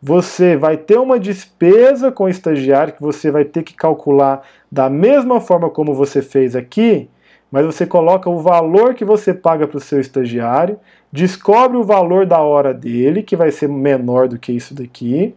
você 0.00 0.54
vai 0.54 0.76
ter 0.76 0.98
uma 0.98 1.18
despesa 1.18 2.12
com 2.12 2.24
o 2.24 2.28
estagiário 2.28 2.92
que 2.92 3.02
você 3.02 3.30
vai 3.30 3.44
ter 3.44 3.62
que 3.62 3.74
calcular 3.74 4.42
da 4.70 4.90
mesma 4.90 5.40
forma 5.40 5.70
como 5.70 5.94
você 5.94 6.20
fez 6.20 6.54
aqui, 6.54 7.08
mas 7.50 7.64
você 7.64 7.86
coloca 7.86 8.28
o 8.28 8.40
valor 8.40 8.94
que 8.94 9.04
você 9.04 9.32
paga 9.32 9.66
para 9.66 9.78
o 9.78 9.80
seu 9.80 9.98
estagiário, 9.98 10.78
descobre 11.12 11.76
o 11.76 11.84
valor 11.84 12.26
da 12.26 12.38
hora 12.38 12.72
dele, 12.74 13.22
que 13.22 13.36
vai 13.36 13.50
ser 13.50 13.68
menor 13.68 14.28
do 14.28 14.38
que 14.38 14.52
isso 14.52 14.74
daqui, 14.74 15.34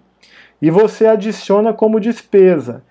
e 0.61 0.69
você 0.69 1.05
adiciona 1.05 1.73
como 1.73 1.99
despesa. 1.99 2.83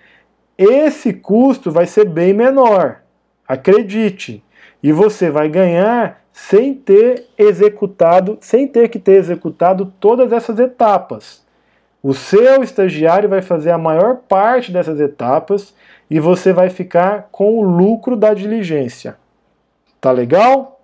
Esse 0.56 1.12
custo 1.12 1.70
vai 1.70 1.86
ser 1.86 2.06
bem 2.06 2.32
menor, 2.32 3.02
acredite, 3.46 4.42
e 4.82 4.92
você 4.92 5.30
vai 5.30 5.48
ganhar 5.48 6.20
sem 6.32 6.74
ter 6.74 7.26
executado, 7.36 8.38
sem 8.40 8.66
ter 8.66 8.88
que 8.88 8.98
ter 8.98 9.12
executado 9.12 9.92
todas 10.00 10.32
essas 10.32 10.58
etapas. 10.58 11.44
O 12.02 12.14
seu 12.14 12.62
estagiário 12.62 13.28
vai 13.28 13.42
fazer 13.42 13.70
a 13.70 13.78
maior 13.78 14.16
parte 14.28 14.72
dessas 14.72 14.98
etapas 15.00 15.74
e 16.10 16.18
você 16.18 16.52
vai 16.52 16.70
ficar 16.70 17.28
com 17.30 17.58
o 17.58 17.62
lucro 17.62 18.16
da 18.16 18.32
diligência. 18.32 19.16
Tá 20.00 20.10
legal? 20.10 20.80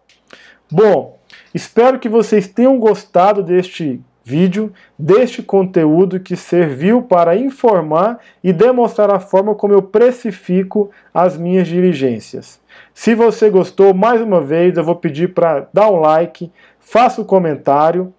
Bom, 0.71 1.16
espero 1.57 1.99
que 1.99 2.09
vocês 2.09 2.47
tenham 2.47 2.79
gostado 2.79 3.43
deste 3.43 4.01
vídeo, 4.25 4.73
deste 4.99 5.43
conteúdo 5.43 6.21
que 6.21 6.37
serviu 6.37 7.03
para 7.03 7.37
informar 7.37 8.19
e 8.43 8.53
demonstrar 8.53 9.13
a 9.13 9.21
forma 9.21 9.55
como 9.55 9.73
eu 9.73 9.83
precifico 9.83 10.91
as 11.15 11.37
minhas 11.37 11.67
diligências. 11.67 12.61
Se 12.93 13.15
você 13.15 13.49
gostou, 13.51 13.95
mais 13.95 14.21
uma 14.21 14.41
vez 14.41 14.77
eu 14.77 14.85
vou 14.85 14.97
pedir 14.97 15.33
para 15.33 15.69
dar 15.73 15.91
um 15.91 16.01
like, 16.01 16.51
faça 16.81 17.21
um 17.21 17.25
comentário, 17.25 18.13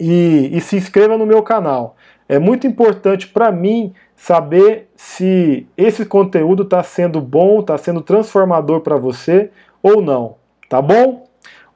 e, 0.00 0.48
e 0.56 0.60
se 0.62 0.76
inscreva 0.76 1.18
no 1.18 1.26
meu 1.26 1.42
canal. 1.42 1.94
É 2.26 2.38
muito 2.38 2.66
importante 2.66 3.28
para 3.28 3.52
mim 3.52 3.92
saber 4.16 4.88
se 4.96 5.66
esse 5.76 6.06
conteúdo 6.06 6.62
está 6.62 6.82
sendo 6.82 7.20
bom, 7.20 7.60
está 7.60 7.76
sendo 7.76 8.00
transformador 8.00 8.80
para 8.80 8.96
você 8.96 9.50
ou 9.82 10.00
não. 10.00 10.36
Tá 10.68 10.80
bom? 10.80 11.28